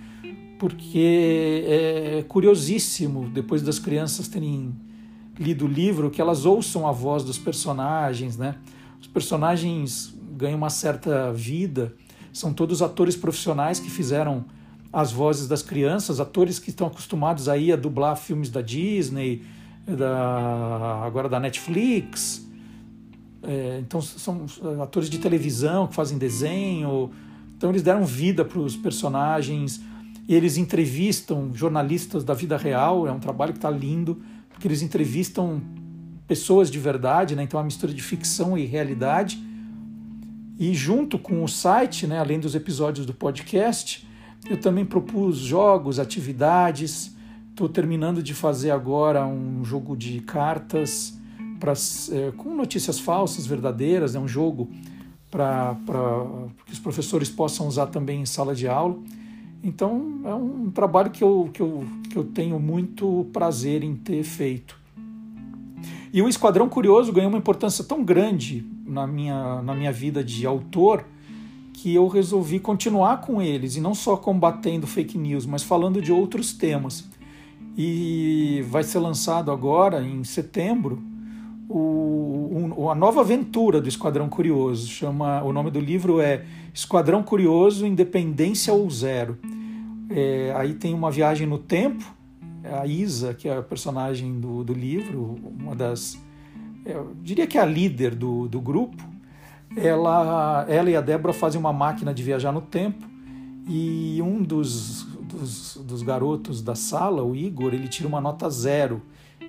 porque 0.59 1.65
é 1.67 2.25
curiosíssimo, 2.29 3.29
depois 3.29 3.63
das 3.63 3.79
crianças 3.79 4.27
terem 4.29 4.75
lido 5.39 5.67
o 5.67 5.69
livro, 5.69 6.11
que 6.11 6.21
elas 6.21 6.47
ouçam 6.47 6.87
a 6.87 6.93
voz 6.93 7.23
dos 7.23 7.37
personagens, 7.37 8.39
né? 8.39 8.55
Os 8.99 9.07
personagens 9.07 10.16
ganham 10.33 10.57
uma 10.57 10.71
certa 10.71 11.33
vida, 11.33 11.95
são 12.33 12.53
todos 12.53 12.83
atores 12.83 13.17
profissionais 13.17 13.81
que 13.81 13.91
fizeram 13.91 14.45
as 14.93 15.13
vozes 15.13 15.49
das 15.49 15.63
crianças, 15.63 16.21
atores 16.21 16.59
que 16.59 16.71
estão 16.71 16.87
acostumados 16.87 17.49
aí 17.49 17.73
a 17.73 17.77
dublar 17.77 18.17
filmes 18.17 18.51
da 18.51 18.63
Disney, 18.63 19.43
da, 19.87 21.03
agora 21.05 21.29
da 21.29 21.39
Netflix. 21.39 22.47
É, 23.43 23.79
então 23.81 24.01
são 24.01 24.47
atores 24.83 25.09
de 25.09 25.19
televisão 25.19 25.87
que 25.87 25.95
fazem 25.95 26.19
desenho. 26.19 27.11
Então 27.57 27.71
eles 27.71 27.83
deram 27.83 28.05
vida 28.05 28.45
para 28.45 28.59
os 28.59 28.77
personagens 28.77 29.81
eles 30.29 30.57
entrevistam 30.57 31.51
jornalistas 31.55 32.25
da 32.25 32.35
vida 32.35 32.57
real. 32.57 33.07
É 33.07 33.13
um 33.13 33.21
trabalho 33.21 33.53
que 33.53 33.59
está 33.59 33.71
lindo 33.71 34.21
porque 34.51 34.67
eles 34.67 34.83
entrevistam 34.83 35.61
pessoas 36.27 36.71
de 36.71 36.79
verdade, 36.79 37.37
né? 37.37 37.45
Então 37.45 37.59
é 37.59 37.61
uma 37.61 37.67
mistura 37.67 37.93
de 37.93 38.03
ficção 38.03 38.59
e 38.59 38.65
realidade. 38.65 39.39
E 40.59 40.73
junto 40.73 41.19
com 41.19 41.45
o 41.45 41.49
site, 41.49 42.07
né, 42.07 42.19
além 42.19 42.41
dos 42.41 42.55
episódios 42.55 43.05
do 43.05 43.13
podcast, 43.13 44.07
eu 44.49 44.59
também 44.59 44.85
propus 44.85 45.37
jogos, 45.37 45.99
atividades. 45.99 47.15
Estou 47.51 47.69
terminando 47.69 48.23
de 48.23 48.33
fazer 48.33 48.71
agora 48.71 49.27
um 49.27 49.65
jogo 49.65 49.97
de 49.97 50.21
cartas 50.21 51.19
pra, 51.61 51.73
é, 51.73 52.33
com 52.33 52.55
notícias 52.55 52.99
falsas, 52.99 53.47
verdadeiras. 53.47 54.15
É 54.15 54.19
um 54.19 54.29
jogo 54.29 54.71
para 55.31 55.77
que 56.65 56.73
os 56.73 56.79
professores 56.79 57.29
possam 57.29 57.67
usar 57.67 57.87
também 57.89 58.23
em 58.23 58.27
sala 58.27 58.55
de 58.55 58.67
aula. 58.67 58.97
Então 59.63 60.21
é 60.25 60.35
um 60.35 60.71
trabalho 60.71 61.11
que 61.11 61.23
eu, 61.23 61.51
que 61.53 61.61
eu, 61.61 61.85
que 62.09 62.17
eu 62.17 62.25
tenho 62.25 62.59
muito 62.59 63.27
prazer 63.33 63.83
em 63.83 63.95
ter 63.95 64.23
feito. 64.23 64.79
E 66.13 66.23
o 66.23 66.29
Esquadrão 66.29 66.67
Curioso 66.69 67.13
ganhou 67.13 67.29
uma 67.29 67.39
importância 67.39 67.85
tão 67.85 68.03
grande 68.03 68.65
na 68.87 69.07
minha, 69.07 69.63
na 69.63 69.75
minha 69.75 69.93
vida 69.93 70.23
de 70.23 70.47
autor 70.47 71.05
que 71.73 71.95
eu 71.95 72.09
resolvi 72.09 72.59
continuar 72.59 73.21
com 73.21 73.43
eles 73.43 73.77
e 73.77 73.81
não 73.81 73.95
só 73.95 74.17
combatendo 74.17 74.87
fake 74.87 75.19
news, 75.19 75.45
mas 75.45 75.63
falando 75.63 76.01
de 76.01 76.11
outros 76.11 76.53
temas. 76.53 77.05
E 77.77 78.65
vai 78.71 78.83
ser 78.83 78.99
lançado 78.99 79.51
agora, 79.51 80.03
em 80.03 80.25
setembro, 80.25 81.03
o, 81.69 82.73
o, 82.77 82.91
a 82.91 82.95
nova 82.95 83.21
aventura 83.21 83.81
do 83.81 83.89
Esquadrão 83.89 84.29
Curioso. 84.29 84.89
Chama, 84.89 85.43
o 85.43 85.53
nome 85.53 85.71
do 85.71 85.79
livro 85.79 86.21
é 86.21 86.45
Esquadrão 86.73 87.23
Curioso 87.23 87.87
Independência 87.87 88.73
ou 88.73 88.89
Zero. 88.89 89.39
É, 90.09 90.55
aí 90.57 90.75
tem 90.75 90.95
uma 90.95 91.11
viagem 91.11 91.47
no 91.47 91.59
tempo. 91.59 92.05
A 92.81 92.87
Isa, 92.87 93.35
que 93.35 93.49
é 93.49 93.59
a 93.59 93.63
personagem 93.63 94.41
do, 94.41 94.65
do 94.65 94.73
livro, 94.73 95.37
uma 95.61 95.75
das. 95.75 96.19
É, 96.87 96.93
eu 96.93 97.15
diria 97.21 97.47
que 97.47 97.59
é 97.59 97.61
a 97.61 97.67
líder 97.67 98.15
do, 98.15 98.47
do 98.47 98.61
grupo. 98.61 99.03
Ela, 99.77 100.65
ela 100.69 100.89
e 100.89 100.97
a 100.97 101.01
Débora 101.01 101.35
fazem 101.35 101.61
uma 101.61 101.73
máquina 101.73 102.15
de 102.15 102.23
viajar 102.23 102.53
no 102.53 102.61
tempo 102.61 103.05
e 103.69 104.23
um 104.23 104.43
dos, 104.43 105.03
dos, 105.03 105.77
dos 105.79 106.03
garotos 106.03 106.63
da 106.63 106.77
sala, 106.77 107.25
o 107.25 107.35
Igor, 107.35 107.75
ele 107.75 107.89
tira 107.89 108.09
uma 108.09 108.21
nota 108.21 108.49
zero 108.49 109.03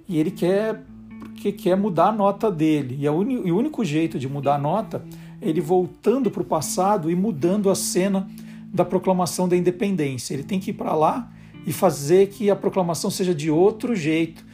e 0.10 0.18
ele 0.18 0.32
quer 0.32 0.84
porque 1.20 1.52
quer 1.52 1.78
mudar 1.78 2.08
a 2.08 2.12
nota 2.12 2.52
dele. 2.52 2.98
E, 3.00 3.08
uni, 3.08 3.36
e 3.46 3.52
o 3.52 3.58
único 3.58 3.86
jeito 3.86 4.18
de 4.18 4.28
mudar 4.28 4.56
a 4.56 4.58
nota 4.58 5.06
é 5.40 5.48
ele 5.48 5.62
voltando 5.62 6.32
para 6.32 6.42
o 6.42 6.46
passado 6.46 7.12
e 7.12 7.16
mudando 7.16 7.70
a 7.70 7.76
cena 7.76 8.28
da 8.74 8.84
proclamação 8.84 9.48
da 9.48 9.56
independência. 9.56 10.34
Ele 10.34 10.44
tem 10.44 10.60
que 10.60 10.72
ir 10.72 10.74
para 10.74 10.96
lá 10.96 11.32
e 11.66 11.72
fazer 11.72 12.30
que 12.30 12.50
a 12.50 12.56
proclamação 12.56 13.12
seja 13.12 13.36
de 13.36 13.52
outro 13.52 13.96
jeito 13.96 14.47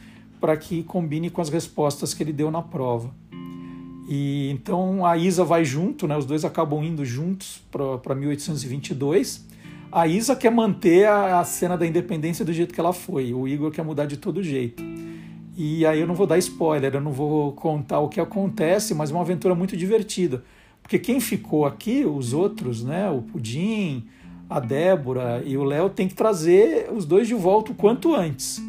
para 0.44 0.58
que 0.58 0.82
combine 0.82 1.30
com 1.30 1.40
as 1.40 1.48
respostas 1.48 2.12
que 2.12 2.22
ele 2.22 2.30
deu 2.30 2.50
na 2.50 2.60
prova. 2.60 3.10
E 4.06 4.50
então 4.50 5.06
a 5.06 5.16
Isa 5.16 5.42
vai 5.42 5.64
junto, 5.64 6.06
né? 6.06 6.14
Os 6.18 6.26
dois 6.26 6.44
acabam 6.44 6.84
indo 6.84 7.02
juntos 7.02 7.62
para 8.02 8.14
1822. 8.14 9.42
A 9.90 10.06
Isa 10.06 10.36
quer 10.36 10.50
manter 10.50 11.06
a, 11.06 11.40
a, 11.40 11.44
cena 11.44 11.78
da 11.78 11.86
independência 11.86 12.44
do 12.44 12.52
jeito 12.52 12.74
que 12.74 12.78
ela 12.78 12.92
foi. 12.92 13.32
O 13.32 13.48
Igor 13.48 13.70
quer 13.70 13.82
mudar 13.82 14.04
de 14.04 14.18
todo 14.18 14.42
jeito. 14.42 14.84
E 15.56 15.86
aí 15.86 15.98
eu 15.98 16.06
não 16.06 16.14
vou 16.14 16.26
dar 16.26 16.36
spoiler, 16.36 16.94
eu 16.94 17.00
não 17.00 17.12
vou 17.12 17.52
contar 17.52 18.00
o 18.00 18.10
que 18.10 18.20
acontece, 18.20 18.94
mas 18.94 19.10
é 19.10 19.14
uma 19.14 19.22
aventura 19.22 19.54
muito 19.54 19.74
divertida. 19.74 20.44
Porque 20.82 20.98
quem 20.98 21.20
ficou 21.20 21.64
aqui, 21.64 22.04
os 22.04 22.34
outros, 22.34 22.84
né, 22.84 23.08
o 23.08 23.22
Pudim, 23.22 24.06
a 24.50 24.60
Débora 24.60 25.42
e 25.42 25.56
o 25.56 25.64
Léo, 25.64 25.88
tem 25.88 26.06
que 26.06 26.14
trazer 26.14 26.92
os 26.92 27.06
dois 27.06 27.26
de 27.26 27.34
volta 27.34 27.72
o 27.72 27.74
quanto 27.74 28.14
antes. 28.14 28.60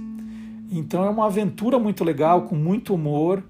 Então 0.72 1.04
é 1.04 1.10
uma 1.10 1.26
aventura 1.26 1.78
muito 1.80 2.04
legal, 2.04 2.44
com 2.44 2.56
muito 2.56 2.94
humor 2.94 3.44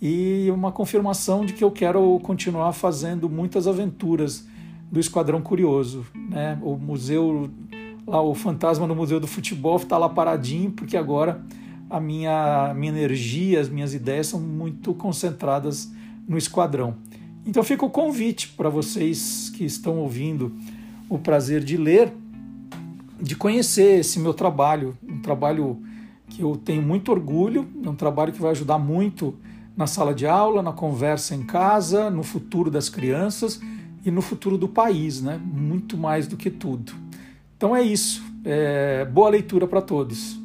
e 0.00 0.50
uma 0.50 0.72
confirmação 0.72 1.44
de 1.44 1.52
que 1.52 1.62
eu 1.62 1.70
quero 1.70 2.18
continuar 2.20 2.72
fazendo 2.72 3.28
muitas 3.28 3.66
aventuras 3.66 4.46
do 4.90 5.00
Esquadrão 5.00 5.40
Curioso. 5.40 6.04
Né? 6.14 6.58
O 6.62 6.76
museu, 6.76 7.50
lá 8.06 8.22
o 8.22 8.34
fantasma 8.34 8.86
no 8.86 8.94
Museu 8.94 9.18
do 9.18 9.26
Futebol 9.26 9.76
está 9.76 9.98
lá 9.98 10.08
paradinho, 10.08 10.70
porque 10.70 10.96
agora 10.96 11.42
a 11.88 12.00
minha, 12.00 12.72
minha 12.74 12.92
energia, 12.92 13.60
as 13.60 13.68
minhas 13.68 13.94
ideias 13.94 14.28
são 14.28 14.40
muito 14.40 14.94
concentradas 14.94 15.92
no 16.26 16.36
esquadrão. 16.36 16.96
Então 17.46 17.62
fica 17.62 17.84
o 17.84 17.90
convite 17.90 18.48
para 18.48 18.68
vocês 18.68 19.50
que 19.54 19.64
estão 19.64 19.98
ouvindo 19.98 20.52
o 21.08 21.18
prazer 21.18 21.62
de 21.62 21.76
ler, 21.76 22.12
de 23.20 23.36
conhecer 23.36 24.00
esse 24.00 24.18
meu 24.18 24.32
trabalho, 24.32 24.96
um 25.06 25.20
trabalho 25.20 25.78
que 26.28 26.42
eu 26.42 26.56
tenho 26.56 26.82
muito 26.82 27.10
orgulho, 27.10 27.68
é 27.84 27.88
um 27.88 27.94
trabalho 27.94 28.32
que 28.32 28.40
vai 28.40 28.50
ajudar 28.50 28.78
muito 28.78 29.34
na 29.76 29.86
sala 29.86 30.14
de 30.14 30.26
aula, 30.26 30.62
na 30.62 30.72
conversa 30.72 31.34
em 31.34 31.42
casa, 31.42 32.10
no 32.10 32.22
futuro 32.22 32.70
das 32.70 32.88
crianças 32.88 33.60
e 34.04 34.10
no 34.10 34.22
futuro 34.22 34.56
do 34.56 34.68
país, 34.68 35.20
né? 35.20 35.40
Muito 35.42 35.96
mais 35.96 36.26
do 36.26 36.36
que 36.36 36.50
tudo. 36.50 36.92
Então 37.56 37.74
é 37.74 37.82
isso. 37.82 38.22
É... 38.44 39.04
Boa 39.06 39.30
leitura 39.30 39.66
para 39.66 39.80
todos. 39.80 40.38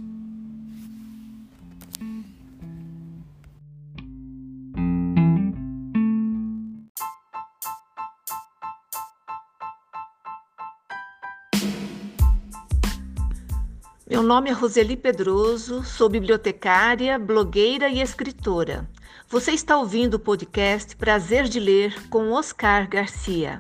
Nome 14.30 14.52
é 14.52 14.54
Roseli 14.54 14.96
Pedroso, 14.96 15.84
sou 15.84 16.08
bibliotecária, 16.08 17.18
blogueira 17.18 17.90
e 17.90 18.00
escritora. 18.00 18.88
Você 19.28 19.54
está 19.54 19.76
ouvindo 19.76 20.14
o 20.14 20.20
podcast 20.20 20.96
Prazer 20.96 21.46
de 21.46 21.60
Ler 21.60 22.08
com 22.10 22.32
Oscar 22.34 22.88
Garcia. 22.88 23.58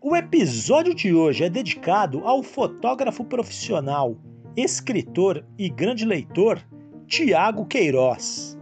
O 0.00 0.16
episódio 0.16 0.94
de 0.94 1.12
hoje 1.12 1.44
é 1.44 1.50
dedicado 1.50 2.20
ao 2.24 2.42
fotógrafo 2.42 3.24
profissional 3.24 4.16
escritor 4.56 5.44
e 5.58 5.68
grande 5.68 6.04
leitor 6.04 6.60
Tiago 7.06 7.66
Queiroz. 7.66 8.58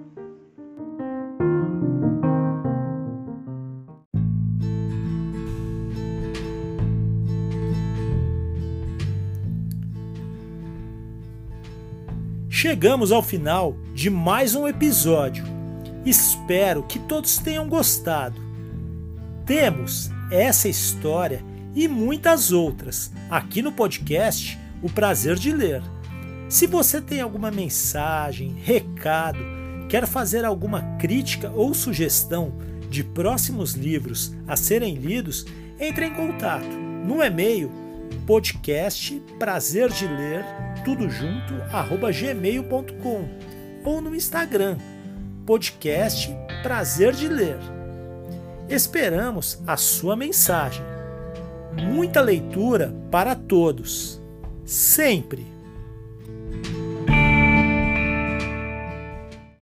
Chegamos 12.49 13.13
ao 13.13 13.23
final 13.23 13.77
de 13.95 14.11
mais 14.11 14.55
um 14.55 14.67
episódio. 14.67 15.45
Espero 16.05 16.83
que 16.83 16.99
todos 16.99 17.39
tenham 17.39 17.69
gostado. 17.69 18.41
Temos 19.45 20.11
essa 20.31 20.69
história 20.69 21.45
e 21.75 21.87
muitas 21.87 22.53
outras 22.53 23.13
aqui 23.31 23.61
no 23.61 23.71
podcast 23.71 24.59
o 24.83 24.91
prazer 24.91 25.37
de 25.37 25.53
ler. 25.53 25.83
Se 26.49 26.67
você 26.67 27.01
tem 27.01 27.21
alguma 27.21 27.51
mensagem, 27.51 28.55
recado, 28.63 29.39
quer 29.89 30.07
fazer 30.07 30.45
alguma 30.45 30.83
crítica 30.99 31.51
ou 31.51 31.75
sugestão 31.75 32.53
de 32.89 33.03
próximos 33.03 33.75
livros 33.75 34.35
a 34.47 34.57
serem 34.57 34.95
lidos, 34.95 35.45
entre 35.79 36.07
em 36.07 36.15
contato 36.15 36.67
no 37.05 37.23
e-mail 37.23 37.71
podcast 38.27 39.21
prazer 39.39 39.91
de 39.91 40.07
ler 40.07 40.45
tudo 40.85 41.09
junto 41.09 41.55
gmail.com 42.13 43.29
ou 43.85 44.01
no 44.01 44.15
Instagram 44.15 44.77
podcast 45.47 46.35
prazer 46.63 47.13
de 47.13 47.29
ler. 47.29 47.59
Esperamos 48.69 49.63
a 49.65 49.77
sua 49.77 50.17
mensagem. 50.17 50.85
Muita 51.73 52.21
leitura 52.21 52.93
para 53.13 53.37
todos! 53.37 54.16
sempre. 54.67 55.56